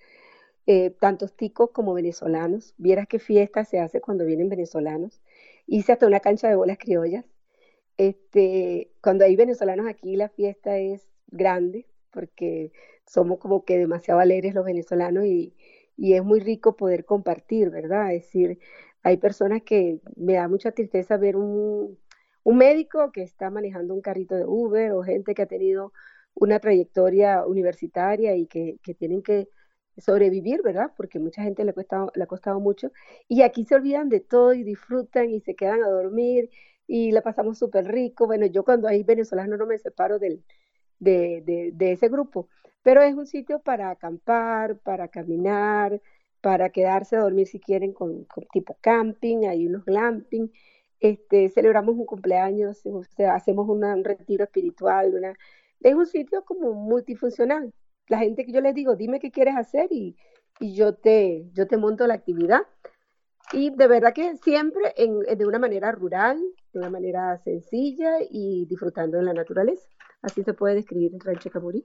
eh, 0.66 0.90
tantos 0.90 1.34
ticos 1.36 1.70
como 1.72 1.94
venezolanos. 1.94 2.74
Vieras 2.78 3.06
qué 3.08 3.18
fiesta 3.18 3.64
se 3.64 3.80
hace 3.80 4.00
cuando 4.00 4.24
vienen 4.26 4.48
venezolanos. 4.48 5.20
Hice 5.66 5.92
hasta 5.92 6.06
una 6.06 6.20
cancha 6.20 6.48
de 6.48 6.56
bolas 6.56 6.78
criollas 6.78 7.24
este, 7.96 8.90
cuando 9.02 9.24
hay 9.24 9.36
venezolanos 9.36 9.86
aquí, 9.86 10.16
la 10.16 10.28
fiesta 10.28 10.78
es 10.78 11.08
grande 11.28 11.86
porque 12.10 12.72
somos 13.06 13.38
como 13.38 13.64
que 13.64 13.78
demasiado 13.78 14.20
alegres 14.20 14.54
los 14.54 14.64
venezolanos 14.64 15.24
y, 15.24 15.54
y 15.96 16.14
es 16.14 16.24
muy 16.24 16.40
rico 16.40 16.76
poder 16.76 17.04
compartir, 17.04 17.70
¿verdad? 17.70 18.12
Es 18.14 18.24
decir, 18.24 18.58
hay 19.02 19.16
personas 19.18 19.62
que 19.62 20.00
me 20.16 20.34
da 20.34 20.48
mucha 20.48 20.72
tristeza 20.72 21.16
ver 21.16 21.36
un, 21.36 21.98
un 22.44 22.58
médico 22.58 23.12
que 23.12 23.22
está 23.22 23.50
manejando 23.50 23.94
un 23.94 24.00
carrito 24.00 24.34
de 24.34 24.44
Uber 24.46 24.92
o 24.92 25.02
gente 25.02 25.34
que 25.34 25.42
ha 25.42 25.46
tenido 25.46 25.92
una 26.34 26.58
trayectoria 26.60 27.46
universitaria 27.46 28.36
y 28.36 28.46
que, 28.46 28.78
que 28.82 28.94
tienen 28.94 29.22
que 29.22 29.48
sobrevivir, 29.98 30.62
¿verdad? 30.62 30.92
Porque 30.96 31.18
mucha 31.18 31.42
gente 31.42 31.64
le, 31.64 31.72
cuesta, 31.72 32.06
le 32.14 32.22
ha 32.22 32.26
costado 32.26 32.60
mucho. 32.60 32.90
Y 33.28 33.42
aquí 33.42 33.64
se 33.64 33.74
olvidan 33.74 34.08
de 34.08 34.20
todo 34.20 34.54
y 34.54 34.62
disfrutan 34.64 35.30
y 35.30 35.40
se 35.40 35.54
quedan 35.54 35.82
a 35.82 35.88
dormir 35.88 36.50
y 36.86 37.12
la 37.12 37.22
pasamos 37.22 37.58
súper 37.58 37.86
rico. 37.86 38.26
Bueno, 38.26 38.46
yo 38.46 38.64
cuando 38.64 38.88
hay 38.88 39.02
venezolanos 39.02 39.58
no 39.58 39.66
me 39.66 39.78
separo 39.78 40.18
del, 40.18 40.44
de, 40.98 41.92
ese 41.92 42.08
grupo, 42.08 42.48
pero 42.82 43.02
es 43.02 43.14
un 43.14 43.26
sitio 43.26 43.60
para 43.60 43.90
acampar, 43.90 44.78
para 44.78 45.08
caminar, 45.08 46.00
para 46.40 46.70
quedarse 46.70 47.16
a 47.16 47.20
dormir 47.20 47.46
si 47.46 47.60
quieren 47.60 47.92
con, 47.92 48.26
tipo 48.52 48.76
camping, 48.80 49.46
hay 49.46 49.66
unos 49.66 49.84
glamping. 49.84 50.50
Este, 51.02 51.48
celebramos 51.48 51.96
un 51.96 52.06
cumpleaños, 52.06 52.80
hacemos 53.28 53.68
un 53.68 54.04
retiro 54.04 54.44
espiritual, 54.44 55.12
una, 55.12 55.34
es 55.80 55.94
un 55.96 56.06
sitio 56.06 56.44
como 56.44 56.74
multifuncional. 56.74 57.74
La 58.06 58.18
gente 58.18 58.46
que 58.46 58.52
yo 58.52 58.60
les 58.60 58.72
digo, 58.72 58.94
dime 58.94 59.18
qué 59.18 59.32
quieres 59.32 59.56
hacer 59.56 59.88
y, 59.90 60.16
yo, 60.60 60.94
te, 60.94 61.50
yo 61.54 61.66
te 61.66 61.76
monto 61.76 62.06
la 62.06 62.14
actividad. 62.14 62.60
Y 63.52 63.70
de 63.70 63.88
verdad 63.88 64.12
que 64.14 64.36
siempre 64.36 64.94
de 64.96 65.44
una 65.44 65.58
manera 65.58 65.90
rural, 65.90 66.40
de 66.72 66.78
una 66.78 66.88
manera 66.88 67.36
sencilla 67.38 68.18
y 68.30 68.66
disfrutando 68.66 69.18
de 69.18 69.24
la 69.24 69.34
naturaleza. 69.34 69.88
Así 70.22 70.42
se 70.44 70.54
puede 70.54 70.76
describir 70.76 71.12
el 71.14 71.20
Rancho 71.20 71.50
Camurí. 71.50 71.84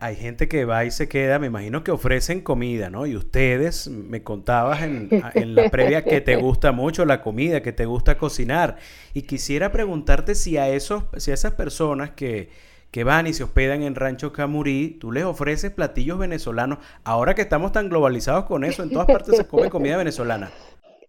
Hay 0.00 0.16
gente 0.16 0.48
que 0.48 0.66
va 0.66 0.84
y 0.84 0.90
se 0.90 1.08
queda, 1.08 1.38
me 1.38 1.46
imagino 1.46 1.82
que 1.82 1.90
ofrecen 1.90 2.42
comida, 2.42 2.90
¿no? 2.90 3.06
Y 3.06 3.16
ustedes 3.16 3.88
me 3.88 4.22
contabas 4.22 4.82
en, 4.82 5.08
en, 5.34 5.54
la 5.54 5.70
previa 5.70 6.04
que 6.04 6.20
te 6.20 6.36
gusta 6.40 6.72
mucho 6.72 7.06
la 7.06 7.22
comida, 7.22 7.62
que 7.62 7.72
te 7.72 7.86
gusta 7.86 8.18
cocinar. 8.18 8.76
Y 9.14 9.22
quisiera 9.22 9.72
preguntarte 9.72 10.34
si 10.34 10.58
a 10.58 10.68
esos, 10.68 11.04
si 11.16 11.30
a 11.30 11.34
esas 11.34 11.54
personas 11.54 12.10
que, 12.10 12.50
que 12.90 13.04
van 13.04 13.26
y 13.26 13.32
se 13.32 13.44
hospedan 13.44 13.82
en 13.82 13.94
Rancho 13.94 14.32
Camurí, 14.32 14.98
tú 15.00 15.10
les 15.10 15.24
ofreces 15.24 15.70
platillos 15.70 16.18
venezolanos. 16.18 16.78
Ahora 17.04 17.34
que 17.34 17.42
estamos 17.42 17.72
tan 17.72 17.88
globalizados 17.88 18.44
con 18.44 18.64
eso, 18.64 18.82
en 18.82 18.90
todas 18.90 19.06
partes 19.06 19.36
se 19.36 19.46
come 19.46 19.70
comida 19.70 19.96
venezolana. 19.96 20.50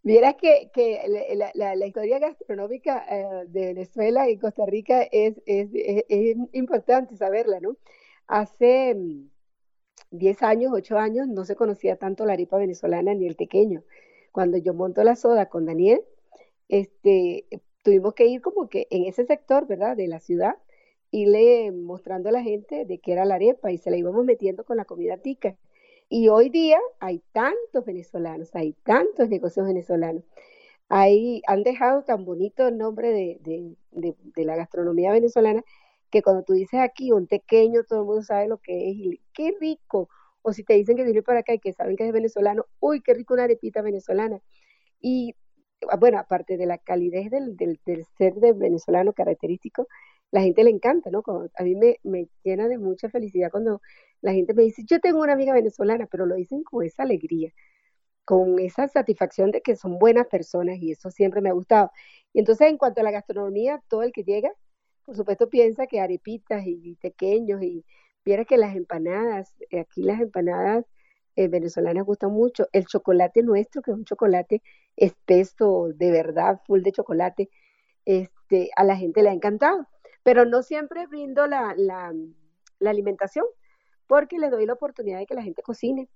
Vieras 0.04 0.36
que, 0.36 0.70
que 0.74 1.02
la, 1.56 1.88
historia 1.88 2.20
gastronómica 2.20 3.06
eh, 3.10 3.46
de 3.48 3.68
Venezuela 3.68 4.30
y 4.30 4.38
Costa 4.38 4.66
Rica 4.66 5.04
es, 5.04 5.42
es, 5.46 5.70
es, 5.74 6.38
importante 6.52 7.16
saberla, 7.16 7.62
¿no? 7.62 7.78
Hace 8.28 8.98
10 10.12 10.42
mm, 10.42 10.46
años, 10.46 10.72
8 10.74 10.98
años, 10.98 11.28
no 11.30 11.46
se 11.46 11.56
conocía 11.56 11.96
tanto 11.96 12.26
la 12.26 12.34
arepa 12.34 12.58
venezolana 12.58 13.14
ni 13.14 13.28
el 13.28 13.38
tequeño. 13.38 13.84
Cuando 14.34 14.58
yo 14.58 14.74
monto 14.74 15.04
la 15.06 15.16
soda 15.16 15.48
con 15.48 15.66
Daniel, 15.66 16.02
este, 16.68 17.48
tuvimos 17.82 18.14
que 18.14 18.28
ir 18.28 18.42
como 18.42 18.70
que 18.70 18.88
en 18.92 19.06
ese 19.06 19.26
sector, 19.26 19.68
¿verdad? 19.68 19.96
De 19.96 20.08
la 20.08 20.20
ciudad, 20.20 20.58
y 21.12 21.28
le 21.28 21.72
mostrando 21.72 22.30
a 22.30 22.34
la 22.34 22.42
gente 22.44 22.86
de 22.86 23.00
qué 23.00 23.14
era 23.14 23.26
la 23.26 23.36
arepa 23.36 23.72
y 23.72 23.78
se 23.78 23.92
la 23.92 23.98
íbamos 23.98 24.26
metiendo 24.26 24.66
con 24.66 24.78
la 24.78 24.86
comida 24.86 25.18
tica. 25.18 25.56
Y 26.16 26.30
hoy 26.30 26.50
día 26.50 26.78
hay 27.00 27.24
tantos 27.32 27.86
venezolanos, 27.86 28.54
hay 28.54 28.74
tantos 28.84 29.30
negocios 29.30 29.66
venezolanos. 29.66 30.24
Ahí 30.88 31.42
han 31.48 31.64
dejado 31.64 32.04
tan 32.04 32.24
bonito 32.24 32.68
el 32.68 32.78
nombre 32.78 33.40
de, 33.42 33.76
la 34.36 34.56
gastronomía 34.56 35.12
venezolana 35.12 35.64
que 36.12 36.22
cuando 36.22 36.44
tú 36.44 36.54
dices 36.54 36.82
aquí 36.82 37.12
un 37.12 37.26
pequeño, 37.26 37.84
todo 37.84 38.02
el 38.02 38.06
mundo 38.06 38.22
sabe 38.22 38.48
lo 38.48 38.60
que 38.60 38.92
es 38.92 38.96
y 38.96 39.22
qué 39.34 39.56
rico. 39.60 40.08
O 40.44 40.54
si 40.54 40.64
te 40.64 40.76
dicen 40.76 40.98
que 40.98 41.04
viene 41.04 41.24
para 41.24 41.40
acá 41.40 41.56
y 41.56 41.60
que 41.60 41.74
saben 41.74 41.96
que 41.96 42.06
es 42.06 42.14
venezolano, 42.14 42.68
uy, 42.80 43.02
qué 43.02 43.16
rico 43.16 43.34
una 43.34 43.46
arepita 43.46 43.82
venezolana. 43.82 44.40
Y 45.02 45.34
ah, 45.90 45.98
bueno, 45.98 46.20
aparte 46.20 46.58
de 46.58 46.68
la 46.68 46.78
calidez 46.78 47.32
del, 47.32 47.58
del, 47.58 47.80
del 47.88 48.06
ser 48.20 48.36
de 48.36 48.54
venezolano 48.54 49.14
característico, 49.14 49.88
la 50.34 50.42
gente 50.42 50.64
le 50.64 50.72
encanta, 50.72 51.12
¿no? 51.12 51.24
a 51.56 51.64
mí 51.64 51.76
me, 51.76 52.28
llena 52.44 52.68
de 52.68 52.80
mucha 52.80 53.08
felicidad 53.08 53.52
cuando 53.52 53.82
la 54.22 54.34
gente 54.34 54.56
me 54.56 54.64
dice, 54.64 54.84
yo 54.84 55.00
tengo 55.00 55.22
una 55.22 55.34
amiga 55.34 55.54
venezolana, 55.54 56.08
pero 56.08 56.26
lo 56.26 56.36
dicen 56.36 56.64
con 56.64 56.84
esa 56.84 57.04
alegría, 57.04 57.54
con 58.26 58.58
esa 58.60 58.88
satisfacción 58.88 59.52
de 59.52 59.62
que 59.62 59.76
son 59.76 60.00
buenas 60.00 60.26
personas 60.28 60.78
y 60.80 60.92
eso 60.92 61.12
siempre 61.12 61.42
me 61.42 61.50
ha 61.50 61.54
gustado. 61.54 61.92
Y 62.34 62.40
entonces 62.40 62.68
en 62.68 62.78
cuanto 62.80 63.02
a 63.02 63.04
la 63.04 63.12
gastronomía, 63.12 63.84
todo 63.90 64.02
el 64.02 64.12
que 64.12 64.24
llega, 64.24 64.52
por 65.06 65.16
supuesto 65.16 65.50
piensa 65.50 65.86
que 65.86 66.00
arepitas 66.00 66.64
y 66.66 66.96
pequeños 66.96 67.62
y 67.62 67.86
viera 68.26 68.44
que 68.46 68.58
las 68.58 68.76
empanadas, 68.76 69.54
eh, 69.70 69.82
aquí 69.82 70.02
las 70.02 70.20
empanadas 70.20 70.86
eh, 71.36 71.48
venezolanas 71.48 72.06
gustan 72.06 72.32
mucho, 72.32 72.68
el 72.72 72.88
chocolate 72.88 73.44
nuestro, 73.44 73.84
que 73.84 73.92
es 73.92 73.98
un 73.98 74.06
chocolate 74.06 74.64
espeso, 74.96 75.90
de 75.94 76.12
verdad, 76.12 76.60
full 76.66 76.82
de 76.82 76.92
chocolate, 76.92 77.50
este, 78.06 78.72
a 78.76 78.84
la 78.84 78.98
gente 78.98 79.22
le 79.22 79.30
ha 79.30 79.34
encantado 79.34 79.88
pero 80.24 80.46
no 80.46 80.64
siempre 80.64 81.08
brindo 81.08 81.48
la, 81.48 81.74
la, 81.78 82.14
alimentación 82.90 83.46
porque 84.08 84.40
le 84.40 84.50
doy 84.50 84.66
la 84.66 84.74
oportunidad 84.74 85.20
de 85.20 85.26
que 85.26 85.36
la 85.36 85.44
gente 85.44 85.62
cocine, 85.62 86.10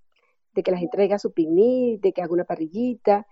de 0.53 0.63
que 0.63 0.71
la 0.71 0.77
gente 0.77 0.97
traiga 0.97 1.19
su 1.19 1.31
picnic, 1.33 2.01
de 2.01 2.11
que 2.13 2.21
haga 2.21 2.33
una 2.33 2.43
parrillita 2.43 3.25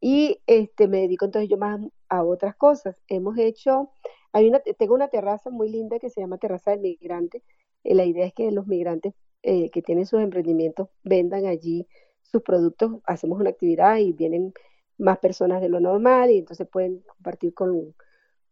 y 0.00 0.40
este 0.46 0.88
me 0.88 1.00
dedico 1.00 1.24
entonces 1.24 1.48
yo 1.48 1.56
más 1.56 1.80
a 2.08 2.22
otras 2.22 2.54
cosas. 2.56 3.02
Hemos 3.08 3.38
hecho, 3.38 3.90
hay 4.32 4.48
una, 4.48 4.60
tengo 4.60 4.94
una 4.94 5.08
terraza 5.08 5.50
muy 5.50 5.68
linda 5.68 5.98
que 5.98 6.10
se 6.10 6.20
llama 6.20 6.38
Terraza 6.38 6.72
del 6.72 6.80
Migrante. 6.80 7.42
Eh, 7.84 7.94
la 7.94 8.04
idea 8.04 8.26
es 8.26 8.34
que 8.34 8.50
los 8.52 8.66
migrantes 8.66 9.14
eh, 9.42 9.70
que 9.70 9.82
tienen 9.82 10.06
sus 10.06 10.20
emprendimientos 10.20 10.88
vendan 11.02 11.46
allí 11.46 11.86
sus 12.22 12.42
productos, 12.42 13.00
hacemos 13.04 13.40
una 13.40 13.50
actividad 13.50 13.98
y 13.98 14.12
vienen 14.12 14.52
más 14.98 15.18
personas 15.18 15.60
de 15.60 15.68
lo 15.68 15.80
normal 15.80 16.30
y 16.30 16.38
entonces 16.38 16.66
pueden 16.68 17.00
compartir 17.00 17.54
con, 17.54 17.94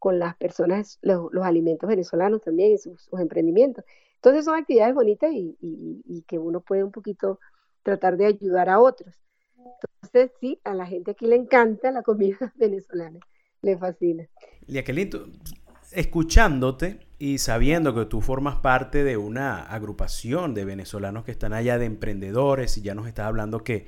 con 0.04 0.18
las 0.18 0.36
personas, 0.36 0.98
los, 1.00 1.30
alimentos 1.42 1.88
venezolanos 1.88 2.42
también 2.42 2.74
y 2.74 2.76
sus, 2.76 3.08
emprendimientos. 3.18 3.86
Entonces 4.16 4.44
son 4.44 4.54
actividades 4.54 4.94
bonitas 4.94 5.30
y, 5.32 6.24
que 6.28 6.38
uno 6.38 6.60
puede 6.60 6.84
un 6.84 6.92
poquito 6.92 7.40
tratar 7.82 8.18
de 8.18 8.26
ayudar 8.26 8.68
a 8.68 8.80
otros. 8.80 9.14
Entonces 10.02 10.30
sí, 10.42 10.60
a 10.62 10.74
la 10.74 10.84
gente 10.84 11.12
aquí 11.12 11.24
le 11.24 11.36
encanta 11.36 11.90
la 11.90 12.02
comida 12.02 12.36
venezolana, 12.56 13.18
le 13.62 13.78
fascina. 13.78 14.28
Liaquelín, 14.66 15.08
escuchándote 15.90 17.00
y 17.18 17.38
sabiendo 17.38 17.94
que 17.94 18.04
tú 18.04 18.20
formas 18.20 18.56
parte 18.56 19.04
de 19.04 19.16
una 19.16 19.62
agrupación 19.62 20.52
de 20.52 20.66
venezolanos 20.66 21.24
que 21.24 21.30
están 21.30 21.54
allá 21.54 21.78
de 21.78 21.86
emprendedores 21.86 22.76
y 22.76 22.82
ya 22.82 22.94
nos 22.94 23.06
estás 23.06 23.24
hablando 23.24 23.64
que, 23.64 23.86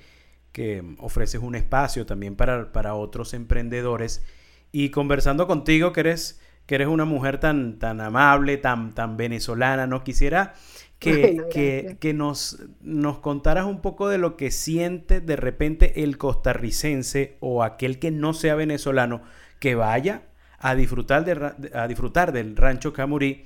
que 0.51 0.83
ofreces 0.97 1.43
un 1.43 1.57
espacio 1.57 2.07
también 2.07 2.37
para, 2.37 2.73
para 2.73 2.95
otros 2.95 3.35
emprendedores, 3.35 4.25
y 4.73 4.91
conversando 4.91 5.47
contigo, 5.47 5.93
que 5.93 6.01
eres, 6.01 6.41
que 6.67 6.77
eres 6.77 6.89
una 6.89 7.05
mujer 7.05 7.39
tan, 7.39 7.79
tan 7.79 8.01
amable, 8.01 8.57
tan, 8.57 8.95
tan 8.95 9.17
venezolana, 9.17 9.87
¿no? 9.87 10.05
Quisiera 10.05 10.55
que, 10.99 11.97
que, 12.01 12.15
nos, 12.15 12.63
nos 12.81 13.19
contaras 13.19 13.67
un 13.67 13.81
poco 13.81 14.09
de 14.09 14.19
lo 14.19 14.37
que 14.37 14.51
siente 14.51 15.21
de 15.21 15.37
repente 15.37 16.03
el 16.03 16.19
costarricense 16.19 17.37
o 17.41 17.63
aquel 17.63 17.99
que 17.99 18.11
no 18.11 18.33
sea 18.33 18.55
venezolano 18.55 19.23
que 19.59 19.75
vaya 19.75 20.23
a 20.59 20.75
disfrutar, 20.75 21.25
de, 21.25 21.71
a 21.75 21.87
disfrutar 21.87 22.33
del 22.33 22.57
rancho 22.57 22.93
Camurí 22.93 23.45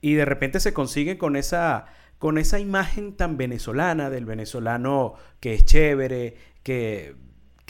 y 0.00 0.14
de 0.14 0.24
repente 0.24 0.60
se 0.60 0.72
consigue 0.72 1.16
con 1.16 1.36
esa, 1.36 1.86
con 2.18 2.38
esa 2.38 2.58
imagen 2.58 3.16
tan 3.16 3.36
venezolana 3.36 4.10
del 4.10 4.26
venezolano 4.26 5.14
que 5.40 5.54
es 5.54 5.64
chévere, 5.64 6.36
que 6.62 7.14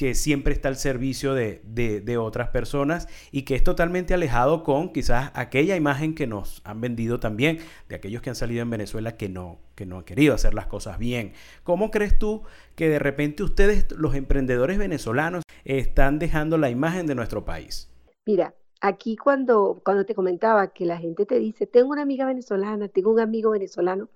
que 0.01 0.15
siempre 0.15 0.55
está 0.55 0.69
al 0.69 0.77
servicio 0.77 1.35
de, 1.35 1.61
de, 1.63 2.17
otras 2.17 2.49
personas 2.49 3.07
y 3.33 3.43
que 3.43 3.55
es 3.55 3.63
totalmente 3.63 4.15
alejado 4.15 4.63
con 4.63 4.95
quizás 4.95 5.31
aquella 5.35 5.77
imagen 5.77 6.15
que 6.15 6.27
nos 6.27 6.63
han 6.65 6.81
vendido 6.81 7.21
también 7.21 7.59
de 7.87 7.97
aquellos 7.97 8.23
que 8.23 8.31
han 8.31 8.35
salido 8.35 8.63
en 8.63 8.71
Venezuela 8.71 9.19
que 9.19 9.29
no, 9.29 9.59
que 9.75 9.85
no 9.85 9.99
han 9.99 10.05
querido 10.05 10.33
hacer 10.33 10.55
las 10.55 10.69
cosas 10.69 10.99
bien. 10.99 11.35
¿Cómo 11.65 11.91
crees 11.91 12.19
tú 12.19 12.45
que 12.77 12.89
de 12.89 12.99
repente 12.99 13.43
ustedes, 13.43 13.93
los 13.93 14.15
emprendedores 14.15 14.79
venezolanos, 14.79 15.43
están 15.67 16.19
dejando 16.19 16.57
la 16.57 16.71
imagen 16.71 17.07
de 17.07 17.15
nuestro 17.15 17.45
país? 17.45 17.91
Mira, 18.25 18.55
aquí 18.81 19.19
cuando, 19.19 19.83
cuando 19.85 20.07
te 20.07 20.15
comentaba 20.15 20.69
que 20.69 20.87
la 20.87 20.97
gente 20.97 21.27
te 21.27 21.39
dice, 21.39 21.67
tengo 21.67 21.91
una 21.91 22.01
amiga 22.01 22.25
venezolana, 22.25 22.89
tengo 22.89 23.11
un 23.11 23.21
amigo 23.21 23.51
venezolano, 23.51 24.09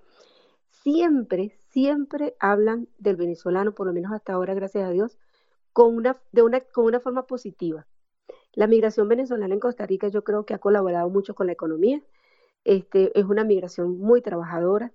siempre, 0.71 1.55
siempre 1.69 2.33
hablan 2.39 2.87
del 2.97 3.17
venezolano, 3.17 3.75
por 3.75 3.85
lo 3.85 3.93
menos 3.93 4.11
hasta 4.13 4.33
ahora, 4.33 4.55
gracias 4.55 4.83
a 4.83 4.89
Dios, 4.89 5.19
con 5.75 5.93
una, 5.93 6.15
de 6.31 6.41
una, 6.41 6.61
con 6.61 6.85
una 6.85 7.01
forma 7.01 7.27
positiva. 7.27 7.85
La 8.53 8.65
migración 8.65 9.09
venezolana 9.09 9.53
en 9.53 9.59
Costa 9.59 9.85
Rica 9.85 10.07
yo 10.07 10.23
creo 10.23 10.45
que 10.45 10.53
ha 10.53 10.57
colaborado 10.59 11.09
mucho 11.09 11.35
con 11.35 11.47
la 11.47 11.53
economía. 11.53 12.01
Este, 12.63 13.11
es 13.19 13.25
una 13.25 13.43
migración 13.43 13.99
muy 13.99 14.21
trabajadora. 14.21 14.93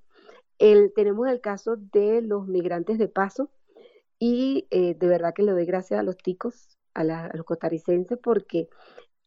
El, 0.58 0.94
tenemos 0.94 1.28
el 1.28 1.42
caso 1.42 1.76
de 1.76 2.22
los 2.22 2.46
migrantes 2.48 2.96
de 2.96 3.08
paso 3.08 3.50
y 4.18 4.68
eh, 4.70 4.94
de 4.94 5.06
verdad 5.06 5.34
que 5.34 5.42
le 5.42 5.52
doy 5.52 5.66
gracias 5.66 6.00
a 6.00 6.02
los 6.02 6.16
ticos, 6.16 6.78
a, 6.94 7.02
a, 7.02 7.36
los 7.36 7.44
costarricenses, 7.44 8.18
porque 8.18 8.70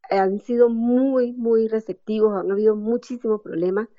han 0.10 0.40
sido 0.40 0.70
muy, 0.70 1.34
muy 1.34 1.68
receptivos, 1.68 2.36
han 2.36 2.52
habido 2.52 2.76
muchísimos 2.76 3.42
problemas 3.42 3.90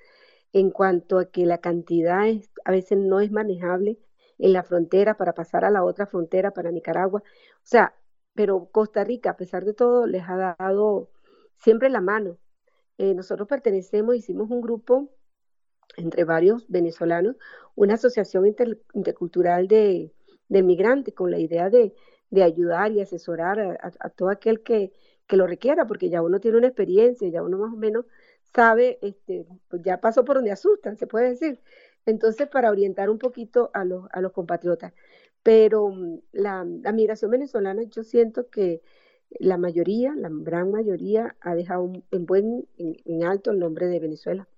en 0.53 0.73
cuanto 0.73 1.21
a 1.21 1.27
que 1.27 1.47
la 1.47 1.59
cantidad 1.59 2.27
es, 2.27 2.51
a 2.65 2.73
veces 2.73 2.99
no 2.99 3.21
es 3.21 3.31
manejable 3.31 4.01
en 4.45 4.53
la 4.53 4.63
frontera 4.63 5.17
para 5.17 5.33
pasar 5.33 5.65
a 5.65 5.71
la 5.71 5.83
otra 5.83 6.07
frontera 6.07 6.51
para 6.51 6.71
Nicaragua. 6.71 7.23
O 7.23 7.63
sea, 7.63 7.95
pero 8.35 8.69
Costa 8.71 9.03
Rica, 9.03 9.31
a 9.31 9.37
pesar 9.39 9.65
de 9.65 9.73
todo, 9.73 10.07
les 10.07 10.23
ha 10.29 10.55
dado 10.59 11.09
siempre 11.57 11.89
la 11.89 12.03
mano. 12.03 12.37
Eh, 12.99 13.15
nosotros 13.15 13.49
pertenecemos, 13.49 14.17
hicimos 14.17 14.51
un 14.51 14.61
grupo 14.61 15.09
entre 15.97 16.25
varios 16.25 16.69
venezolanos, 16.69 17.37
una 17.75 17.95
asociación 17.95 18.55
intercultural 18.93 19.67
de, 19.67 20.13
migrantes 20.51 21.15
con 21.15 21.31
la 21.31 21.39
idea 21.39 21.71
de, 21.71 21.95
ayudar 22.43 22.93
y 22.93 23.01
asesorar 23.01 23.79
a, 23.81 24.11
todo 24.11 24.29
aquel 24.29 24.63
que, 24.63 24.93
que 25.27 25.37
lo 25.39 25.47
requiera, 25.47 25.87
porque 25.87 26.11
ya 26.11 26.21
uno 26.21 26.39
tiene 26.39 26.59
una 26.59 26.67
experiencia, 26.67 27.29
ya 27.31 27.43
uno 27.43 27.57
más 27.57 27.73
o 27.73 27.77
menos 27.77 28.05
sabe, 28.55 28.99
este, 29.01 29.47
pues 29.69 29.83
ya 29.83 30.01
pasó 30.01 30.25
por 30.25 30.37
donde 30.37 30.53
asustan, 30.53 30.97
se 30.97 31.07
puede 31.07 31.31
decir. 31.31 31.61
Entonces, 32.07 32.49
para 32.49 32.71
orientar 32.71 33.11
un 33.11 33.19
poquito 33.19 33.71
a 33.75 33.85
los, 33.85 34.07
a 34.13 34.21
los 34.21 34.33
compatriotas. 34.33 34.93
Pero 35.45 35.91
mm, 35.91 36.21
la, 36.33 36.65
migración 36.65 37.31
venezolana, 37.31 37.85
yo 37.85 38.03
siento 38.05 38.49
que 38.51 38.83
la 39.41 39.59
mayoría, 39.59 40.15
la 40.17 40.31
gran 40.31 40.71
mayoría, 40.73 41.37
ha 41.41 41.55
dejado 41.55 41.93
en 42.11 42.27
buen, 42.27 42.69
en, 42.79 43.25
alto 43.25 43.51
el 43.53 43.59
nombre 43.61 43.87
de 43.87 44.01
Venezuela, 44.01 44.49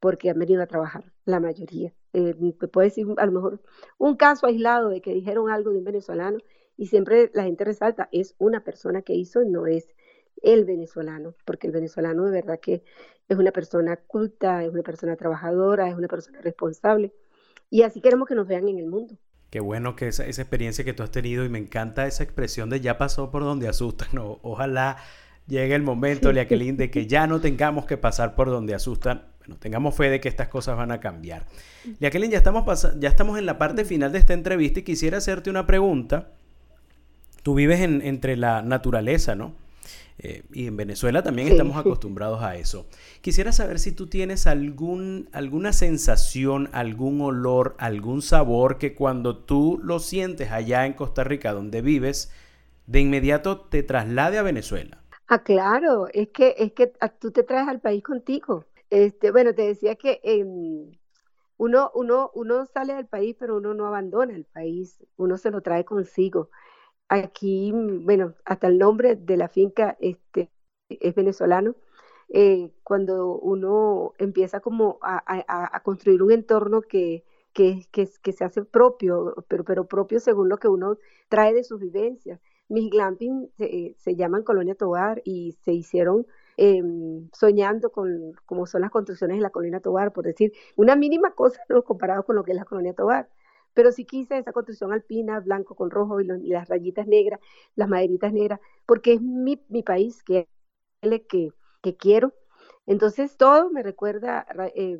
porque 0.00 0.30
han 0.30 0.38
venido 0.38 0.62
a 0.62 0.66
trabajar, 0.66 1.12
la 1.24 1.40
mayoría. 1.40 1.94
Eh, 2.12 2.34
puede 2.72 2.88
decir 2.88 3.06
a 3.18 3.26
lo 3.26 3.32
mejor 3.32 3.60
un 3.98 4.16
caso 4.16 4.46
aislado 4.46 4.88
de 4.90 5.00
que 5.02 5.14
dijeron 5.14 5.50
algo 5.50 5.70
de 5.70 5.78
un 5.78 5.84
venezolano 5.84 6.38
y 6.76 6.86
siempre 6.86 7.30
la 7.34 7.44
gente 7.44 7.64
resalta, 7.64 8.08
es 8.12 8.34
una 8.38 8.64
persona 8.64 9.02
que 9.02 9.14
hizo 9.14 9.44
no 9.44 9.66
es 9.66 9.88
el 10.42 10.64
venezolano, 10.64 11.34
porque 11.44 11.66
el 11.66 11.72
venezolano 11.72 12.24
de 12.24 12.30
verdad 12.30 12.60
que 12.60 12.82
es 13.28 13.36
una 13.38 13.50
persona 13.50 13.96
culta, 13.96 14.64
es 14.64 14.72
una 14.72 14.82
persona 14.82 15.16
trabajadora, 15.16 15.88
es 15.88 15.96
una 15.96 16.08
persona 16.08 16.40
responsable. 16.40 17.12
Y 17.70 17.82
así 17.82 18.00
queremos 18.00 18.28
que 18.28 18.34
nos 18.34 18.46
vean 18.46 18.68
en 18.68 18.78
el 18.78 18.86
mundo. 18.86 19.16
Qué 19.50 19.60
bueno 19.60 19.96
que 19.96 20.08
esa, 20.08 20.26
esa 20.26 20.42
experiencia 20.42 20.84
que 20.84 20.92
tú 20.92 21.02
has 21.02 21.10
tenido 21.10 21.44
y 21.44 21.48
me 21.48 21.58
encanta 21.58 22.06
esa 22.06 22.22
expresión 22.22 22.70
de 22.70 22.80
ya 22.80 22.98
pasó 22.98 23.30
por 23.30 23.42
donde 23.42 23.68
asustan. 23.68 24.08
ojalá 24.42 24.98
llegue 25.46 25.74
el 25.74 25.82
momento, 25.82 26.32
Liaquelín, 26.32 26.76
de 26.76 26.90
que 26.90 27.06
ya 27.06 27.26
no 27.26 27.40
tengamos 27.40 27.86
que 27.86 27.96
pasar 27.96 28.34
por 28.34 28.48
donde 28.50 28.74
asustan. 28.74 29.24
Bueno, 29.38 29.56
tengamos 29.58 29.94
fe 29.94 30.10
de 30.10 30.20
que 30.20 30.28
estas 30.28 30.48
cosas 30.48 30.76
van 30.76 30.90
a 30.90 31.00
cambiar. 31.00 31.46
Liaquelín, 32.00 32.30
ya 32.30 32.38
estamos, 32.38 32.88
ya 32.98 33.08
estamos 33.08 33.38
en 33.38 33.46
la 33.46 33.58
parte 33.58 33.84
final 33.84 34.12
de 34.12 34.18
esta 34.18 34.34
entrevista 34.34 34.80
y 34.80 34.82
quisiera 34.82 35.18
hacerte 35.18 35.50
una 35.50 35.66
pregunta. 35.66 36.30
Tú 37.42 37.54
vives 37.54 37.80
en, 37.80 38.02
entre 38.02 38.36
la 38.36 38.62
naturaleza, 38.62 39.36
¿no? 39.36 39.54
Eh, 40.18 40.44
y 40.52 40.66
en 40.66 40.76
Venezuela 40.76 41.22
también 41.22 41.48
estamos 41.48 41.76
acostumbrados 41.76 42.42
a 42.42 42.56
eso. 42.56 42.86
Quisiera 43.20 43.52
saber 43.52 43.78
si 43.78 43.92
tú 43.92 44.06
tienes 44.06 44.46
algún, 44.46 45.28
alguna 45.32 45.72
sensación, 45.72 46.68
algún 46.72 47.20
olor, 47.20 47.74
algún 47.78 48.22
sabor 48.22 48.78
que 48.78 48.94
cuando 48.94 49.36
tú 49.36 49.78
lo 49.82 49.98
sientes 49.98 50.50
allá 50.50 50.86
en 50.86 50.94
Costa 50.94 51.24
Rica, 51.24 51.52
donde 51.52 51.82
vives, 51.82 52.32
de 52.86 53.00
inmediato 53.00 53.60
te 53.60 53.82
traslade 53.82 54.38
a 54.38 54.42
Venezuela. 54.42 54.98
Ah, 55.28 55.42
claro, 55.42 56.06
es 56.12 56.28
que, 56.28 56.54
es 56.56 56.72
que 56.72 56.92
tú 57.18 57.32
te 57.32 57.42
traes 57.42 57.68
al 57.68 57.80
país 57.80 58.02
contigo. 58.02 58.64
Este, 58.90 59.32
bueno, 59.32 59.54
te 59.54 59.62
decía 59.62 59.96
que 59.96 60.20
em, 60.22 60.92
uno, 61.58 61.90
uno, 61.94 62.30
uno 62.34 62.66
sale 62.66 62.94
del 62.94 63.06
país, 63.06 63.34
pero 63.38 63.56
uno 63.56 63.74
no 63.74 63.86
abandona 63.86 64.34
el 64.34 64.44
país, 64.44 64.98
uno 65.16 65.36
se 65.36 65.50
lo 65.50 65.62
trae 65.62 65.84
consigo. 65.84 66.50
Aquí, 67.08 67.72
bueno, 67.72 68.34
hasta 68.44 68.66
el 68.66 68.78
nombre 68.78 69.14
de 69.16 69.36
la 69.36 69.48
finca 69.48 69.96
este, 70.00 70.50
es 70.88 71.14
venezolano. 71.14 71.76
Eh, 72.28 72.72
cuando 72.82 73.38
uno 73.38 74.12
empieza 74.18 74.60
como 74.60 74.98
a, 75.02 75.80
construir 75.84 76.22
un 76.22 76.32
entorno 76.32 76.82
que, 76.82 77.24
que, 77.52 77.86
que, 77.92 78.32
se 78.32 78.44
hace 78.44 78.64
propio, 78.64 79.34
pero, 79.48 79.64
pero 79.64 79.86
propio 79.86 80.18
según 80.18 80.48
lo 80.48 80.58
que 80.58 80.68
uno 80.68 80.98
trae 81.28 81.54
de 81.54 81.62
sus 81.64 81.80
vivencias. 81.80 82.40
Mis 82.68 82.90
glamping 82.90 83.48
se, 83.56 84.16
llaman 84.16 84.42
Colonia 84.42 84.74
Tobar 84.74 85.22
y 85.24 85.52
se 85.64 85.72
hicieron 85.72 86.26
em, 86.56 87.28
soñando 87.32 87.90
con 87.92 88.32
cómo 88.44 88.66
son 88.66 88.80
las 88.80 88.90
construcciones 88.90 89.36
en 89.36 89.42
la 89.42 89.50
Colonia 89.50 89.80
Tobar, 89.80 90.12
por 90.12 90.24
decir, 90.24 90.52
una 90.74 90.96
mínima 90.96 91.32
cosa 91.34 91.60
¿no? 91.68 91.84
comparado 91.84 92.24
con 92.24 92.34
lo 92.36 92.42
que 92.42 92.52
es 92.52 92.56
la 92.56 92.64
Colonia 92.64 92.94
Tobar 92.94 93.28
pero 93.76 93.92
sí 93.92 94.06
quise 94.06 94.38
esa 94.38 94.52
construcción 94.52 94.90
alpina, 94.94 95.38
blanco 95.40 95.74
con 95.74 95.90
rojo 95.90 96.18
y, 96.22 96.24
las 96.24 96.66
rayitas 96.66 97.06
negras, 97.06 97.40
las 97.74 97.90
maderitas 97.90 98.32
negras, 98.32 98.58
porque 98.86 99.12
es 99.12 99.20
mi, 99.20 99.56
país 99.84 100.22
que, 100.22 100.48
que, 101.28 101.50
que 101.82 101.96
quiero. 101.98 102.32
Entonces 102.86 103.36
todo 103.36 103.68
me 103.70 103.82
recuerda 103.82 104.46
eh, 104.74 104.98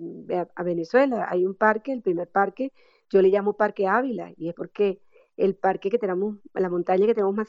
a, 0.54 0.62
Venezuela. 0.62 1.26
Hay 1.30 1.46
un 1.46 1.54
parque, 1.54 1.90
el 1.90 2.02
primer 2.02 2.28
parque, 2.28 2.70
yo 3.08 3.22
le 3.22 3.30
llamo 3.30 3.54
Parque 3.54 3.86
Ávila, 3.86 4.34
y 4.36 4.50
es 4.50 4.54
porque 4.54 5.00
el 5.38 5.54
parque 5.56 5.88
que 5.88 5.98
tenemos, 5.98 6.36
la 6.52 6.68
montaña 6.68 7.06
que 7.06 7.14
tenemos 7.14 7.34
más 7.34 7.48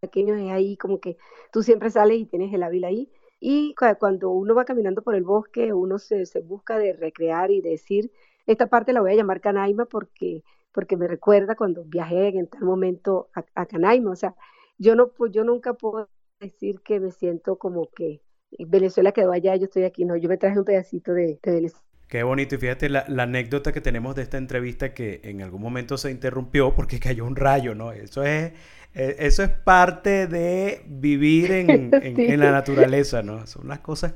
pequeño 0.00 0.34
es 0.34 0.50
ahí 0.50 0.76
como 0.76 1.00
que 1.00 1.16
tú 1.50 1.62
siempre 1.62 1.90
sales 1.90 2.18
y 2.18 2.26
tienes 2.26 2.52
el 2.52 2.62
Ávila 2.62 2.88
ahí. 2.88 3.10
Y 3.40 3.74
cuando 3.98 4.30
uno 4.32 4.54
va 4.54 4.66
caminando 4.66 5.02
por 5.02 5.14
el 5.14 5.24
bosque, 5.24 5.72
uno 5.72 5.98
se 5.98 6.26
busca 6.42 6.78
de 6.78 6.92
recrear 6.92 7.50
y 7.50 7.62
decir, 7.62 8.10
esta 8.46 8.66
parte 8.66 8.92
la 8.92 9.00
voy 9.00 9.12
a 9.12 9.16
llamar 9.16 9.40
Canaima 9.40 9.86
porque, 9.86 10.42
porque 10.72 10.96
me 10.96 11.08
recuerda 11.08 11.54
cuando 11.54 11.84
viajé 11.84 12.28
en 12.28 12.46
tal 12.46 12.62
momento 12.62 13.30
a, 13.34 13.66
Canaima. 13.66 14.10
O 14.10 14.16
sea, 14.16 14.34
yo, 14.78 14.94
no, 14.94 15.08
pues, 15.08 15.32
yo 15.32 15.44
nunca 15.44 15.74
puedo 15.74 16.08
decir 16.40 16.80
que 16.80 17.00
me 17.00 17.10
siento 17.10 17.56
como 17.56 17.88
que 17.94 18.20
Venezuela 18.58 19.12
quedó 19.12 19.32
allá, 19.32 19.56
yo 19.56 19.64
estoy 19.64 19.84
aquí. 19.84 20.04
No, 20.04 20.16
yo 20.16 20.28
me 20.28 20.36
traje 20.36 20.58
un 20.58 20.64
pedacito 20.64 21.12
de, 21.12 21.38
Venezuela. 21.42 21.84
Qué 22.08 22.22
bonito. 22.22 22.54
Y 22.54 22.58
fíjate 22.58 22.88
la, 22.88 23.04
anécdota 23.18 23.72
que 23.72 23.80
tenemos 23.80 24.14
de 24.14 24.22
esta 24.22 24.36
entrevista 24.36 24.92
que 24.92 25.20
en 25.24 25.42
algún 25.42 25.62
momento 25.62 25.96
se 25.96 26.10
interrumpió 26.10 26.74
porque 26.74 27.00
cayó 27.00 27.24
un 27.24 27.36
rayo, 27.36 27.74
¿no? 27.74 27.92
Eso 27.92 28.22
es, 28.22 28.52
e, 28.94 29.16
eso 29.20 29.42
es 29.42 29.48
parte 29.48 30.26
de 30.26 30.82
vivir 30.86 31.50
en, 31.50 31.90
en 31.92 32.40
la 32.40 32.50
naturaleza, 32.52 33.22
¿no? 33.22 33.46
Son 33.46 33.68
las 33.68 33.80
cosas 33.80 34.14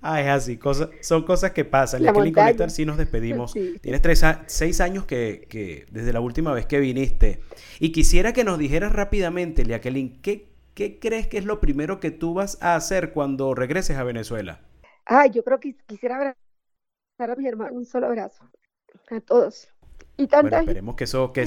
Ah, 0.00 0.20
es 0.20 0.28
así, 0.28 0.60
son 1.00 1.24
cosas 1.24 1.50
que 1.50 1.64
pasan. 1.64 2.04
La 2.04 2.10
y 2.10 2.54
con 2.54 2.70
sí 2.70 2.86
nos 2.86 2.96
despedimos. 2.98 3.52
Tienes 3.82 4.00
tres 4.00 4.24
seis 4.46 4.80
años 4.80 5.04
que, 5.04 5.86
desde 5.90 6.12
la 6.12 6.20
última 6.20 6.52
vez 6.52 6.66
que 6.66 6.78
viniste. 6.78 7.40
Y 7.80 7.90
quisiera 7.90 8.32
que 8.32 8.44
nos 8.44 8.58
dijeras 8.58 8.92
rápidamente, 8.92 9.64
Jacqueline, 9.64 10.20
¿qué, 10.22 10.48
¿qué 10.74 11.00
crees 11.00 11.26
que 11.26 11.38
es 11.38 11.44
lo 11.44 11.60
primero 11.60 11.98
que 11.98 12.12
tú 12.12 12.34
vas 12.34 12.62
a 12.62 12.76
hacer 12.76 13.12
cuando 13.12 13.54
regreses 13.54 13.96
a 13.96 14.04
Venezuela? 14.04 14.60
Ah, 15.04 15.26
yo 15.26 15.42
creo 15.42 15.58
que 15.58 15.74
quisiera 15.86 16.16
abrazar 16.16 16.36
a 17.18 17.34
mi 17.36 17.48
hermano, 17.48 17.74
un 17.74 17.84
solo 17.84 18.06
abrazo. 18.06 18.48
A 19.10 19.20
todos. 19.20 19.68
Y 20.16 20.26
bueno, 20.26 20.58
esperemos 20.58 20.96
que, 20.96 21.04
eso, 21.04 21.32
que, 21.32 21.46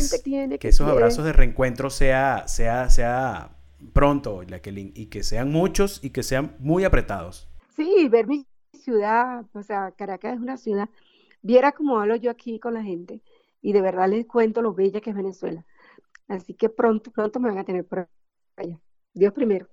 que, 0.59 0.67
esos 0.69 0.87
abrazos 0.87 1.25
de 1.25 1.33
reencuentro 1.33 1.89
sea, 1.89 2.47
sea, 2.47 2.89
sea 2.89 3.57
pronto, 3.93 4.43
Jacqueline, 4.43 4.93
y 4.95 5.07
que 5.07 5.23
sean 5.23 5.51
muchos 5.51 5.99
y 6.03 6.11
que 6.11 6.23
sean 6.23 6.55
muy 6.59 6.85
apretados. 6.85 7.50
Sí, 7.75 8.07
ver 8.09 8.27
mi 8.27 8.45
ciudad, 8.73 9.45
o 9.53 9.63
sea, 9.63 9.91
Caracas 9.91 10.35
es 10.35 10.39
una 10.39 10.57
ciudad. 10.57 10.89
Viera 11.41 11.71
cómo 11.71 11.99
hablo 11.99 12.15
yo 12.15 12.31
aquí 12.31 12.59
con 12.59 12.73
la 12.73 12.83
gente 12.83 13.21
y 13.61 13.73
de 13.73 13.81
verdad 13.81 14.09
les 14.09 14.25
cuento 14.25 14.61
lo 14.61 14.73
bella 14.73 15.01
que 15.01 15.11
es 15.11 15.15
Venezuela. 15.15 15.65
Así 16.27 16.53
que 16.53 16.69
pronto, 16.69 17.11
pronto 17.11 17.39
me 17.39 17.49
van 17.49 17.59
a 17.59 17.63
tener 17.63 17.85
por 17.85 18.07
allá. 18.55 18.79
Dios 19.13 19.33
primero. 19.33 19.67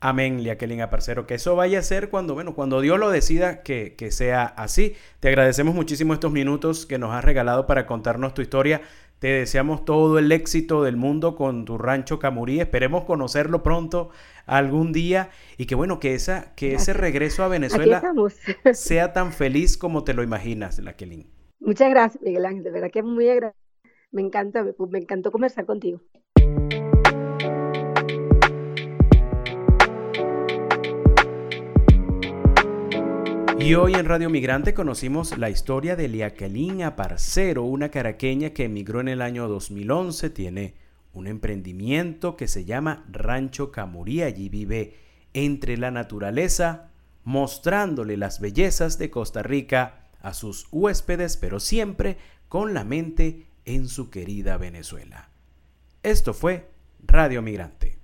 Amén, 0.00 0.42
Liaquelin 0.42 0.82
Aparcero. 0.82 1.26
Que 1.26 1.34
eso 1.34 1.56
vaya 1.56 1.78
a 1.78 1.82
ser 1.82 2.10
cuando, 2.10 2.34
bueno, 2.34 2.54
cuando 2.54 2.82
Dios 2.82 2.98
lo 2.98 3.10
decida 3.10 3.62
que, 3.62 3.94
que, 3.96 4.10
sea 4.10 4.44
así. 4.44 4.94
Te 5.20 5.28
agradecemos 5.28 5.74
muchísimo 5.74 6.12
estos 6.12 6.30
minutos 6.30 6.84
que 6.84 6.98
nos 6.98 7.12
has 7.12 7.24
regalado 7.24 7.66
para 7.66 7.86
contarnos 7.86 8.34
tu 8.34 8.42
historia. 8.42 8.82
Te 9.18 9.28
deseamos 9.28 9.84
todo 9.84 10.18
el 10.18 10.30
éxito 10.32 10.82
del 10.82 10.96
mundo 10.96 11.34
con 11.34 11.64
tu 11.64 11.78
rancho 11.78 12.18
Camurí. 12.18 12.60
Esperemos 12.60 13.04
conocerlo 13.04 13.62
pronto 13.62 14.10
algún 14.46 14.92
día 14.92 15.30
y 15.56 15.66
que 15.66 15.74
bueno, 15.74 15.98
que 15.98 16.14
esa 16.14 16.54
que 16.54 16.74
ese 16.74 16.92
regreso 16.92 17.42
a 17.42 17.48
Venezuela 17.48 18.02
sea 18.72 19.12
tan 19.12 19.32
feliz 19.32 19.78
como 19.78 20.04
te 20.04 20.14
lo 20.14 20.22
imaginas, 20.22 20.78
Laquelin. 20.78 21.26
Muchas 21.60 21.88
gracias, 21.90 22.22
Miguel 22.22 22.44
Ángel. 22.44 22.64
De 22.64 22.70
verdad 22.70 22.90
que 22.90 22.98
es 22.98 23.04
muy 23.04 23.28
agradable. 23.28 23.58
Me 24.10 24.22
encanta, 24.22 24.64
me 24.90 24.98
encantó 24.98 25.32
conversar 25.32 25.64
contigo. 25.64 26.00
Y 33.64 33.76
hoy 33.76 33.94
en 33.94 34.04
Radio 34.04 34.28
Migrante 34.28 34.74
conocimos 34.74 35.38
la 35.38 35.48
historia 35.48 35.96
de 35.96 36.06
Liaquelín 36.06 36.82
Aparcero, 36.82 37.62
una 37.62 37.88
caraqueña 37.88 38.50
que 38.50 38.64
emigró 38.64 39.00
en 39.00 39.08
el 39.08 39.22
año 39.22 39.48
2011, 39.48 40.28
tiene 40.28 40.74
un 41.14 41.26
emprendimiento 41.26 42.36
que 42.36 42.46
se 42.46 42.66
llama 42.66 43.06
Rancho 43.10 43.72
Camurí, 43.72 44.20
allí 44.20 44.50
vive 44.50 44.96
entre 45.32 45.78
la 45.78 45.90
naturaleza, 45.90 46.90
mostrándole 47.24 48.18
las 48.18 48.38
bellezas 48.38 48.98
de 48.98 49.08
Costa 49.08 49.42
Rica 49.42 50.10
a 50.20 50.34
sus 50.34 50.68
huéspedes, 50.70 51.38
pero 51.38 51.58
siempre 51.58 52.18
con 52.50 52.74
la 52.74 52.84
mente 52.84 53.46
en 53.64 53.88
su 53.88 54.10
querida 54.10 54.58
Venezuela. 54.58 55.30
Esto 56.02 56.34
fue 56.34 56.68
Radio 57.02 57.40
Migrante. 57.40 58.03